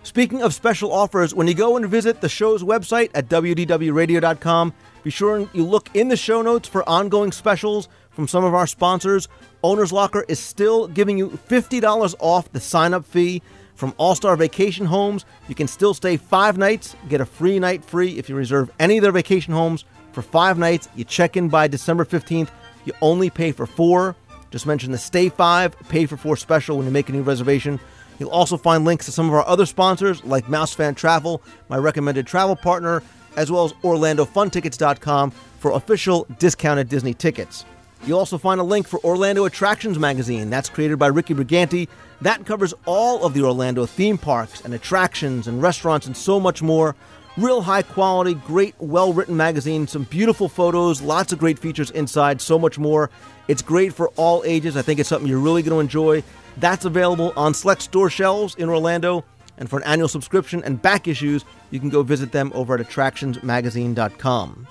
[0.04, 4.72] Speaking of special offers, when you go and visit the show's website at WDWRadio.com,
[5.02, 8.66] be sure you look in the show notes for ongoing specials from some of our
[8.66, 9.28] sponsors.
[9.62, 13.42] Owner's Locker is still giving you $50 off the sign up fee
[13.78, 15.24] from All Star Vacation Homes.
[15.48, 18.98] You can still stay five nights, get a free night free if you reserve any
[18.98, 20.88] of their vacation homes for five nights.
[20.96, 22.48] You check in by December 15th.
[22.84, 24.16] You only pay for four.
[24.50, 27.78] Just mention the Stay Five, Pay for Four special when you make a new reservation.
[28.18, 32.26] You'll also find links to some of our other sponsors like Mousefan Travel, my recommended
[32.26, 33.02] travel partner,
[33.36, 35.30] as well as OrlandoFunTickets.com
[35.60, 37.64] for official discounted Disney tickets.
[38.06, 40.50] You'll also find a link for Orlando Attractions magazine.
[40.50, 41.88] That's created by Ricky Brigante.
[42.20, 46.62] That covers all of the Orlando theme parks and attractions and restaurants and so much
[46.62, 46.96] more.
[47.36, 52.40] Real high quality, great, well written magazine, some beautiful photos, lots of great features inside,
[52.40, 53.10] so much more.
[53.46, 54.76] It's great for all ages.
[54.76, 56.24] I think it's something you're really going to enjoy.
[56.56, 59.24] That's available on select store shelves in Orlando.
[59.56, 62.80] And for an annual subscription and back issues, you can go visit them over at
[62.86, 64.66] attractionsmagazine.com.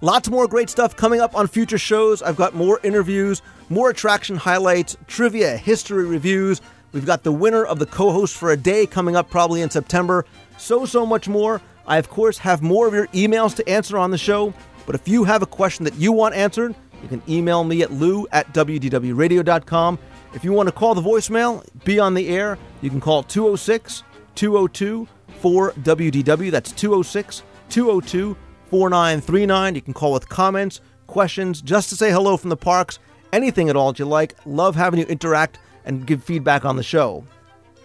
[0.00, 2.20] Lots more great stuff coming up on future shows.
[2.20, 6.60] I've got more interviews, more attraction highlights, trivia, history reviews.
[6.94, 9.68] We've got the winner of the co host for a day coming up probably in
[9.68, 10.24] September.
[10.56, 11.60] So, so much more.
[11.88, 14.54] I, of course, have more of your emails to answer on the show,
[14.86, 17.92] but if you have a question that you want answered, you can email me at
[17.92, 19.98] lou at wdwradio.com.
[20.34, 24.04] If you want to call the voicemail, be on the air, you can call 206
[24.36, 25.08] 202
[25.42, 26.50] 4WDW.
[26.52, 28.36] That's 206 202
[28.70, 29.74] 4939.
[29.74, 33.00] You can call with comments, questions, just to say hello from the parks,
[33.32, 34.36] anything at all that you like.
[34.46, 37.24] Love having you interact and give feedback on the show.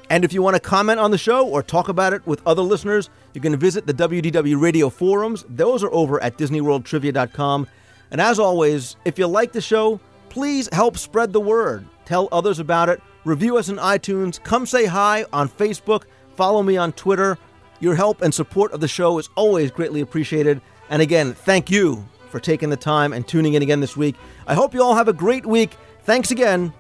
[0.10, 2.64] And if you want to comment on the show or talk about it with other
[2.64, 5.46] listeners, you can visit the WDW Radio forums.
[5.48, 7.68] Those are over at DisneyWorldTrivia.com.
[8.12, 10.00] And as always, if you like the show,
[10.30, 11.86] please help spread the word.
[12.06, 13.02] Tell others about it.
[13.24, 14.42] Review us on iTunes.
[14.42, 16.06] Come say hi on Facebook.
[16.36, 17.38] Follow me on Twitter.
[17.80, 20.60] Your help and support of the show is always greatly appreciated.
[20.90, 24.16] And again, thank you for taking the time and tuning in again this week.
[24.48, 25.76] I hope you all have a great week.
[26.04, 26.74] Thanks again.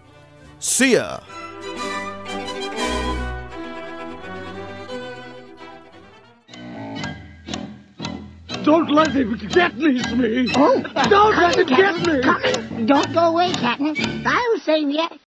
[0.59, 1.19] See ya.
[8.63, 10.51] Don't let him get me, Smee.
[10.55, 12.21] Oh, Don't let him Captain, get me.
[12.21, 13.95] Captain, Don't go away, Captain.
[14.27, 15.13] I was saying yes.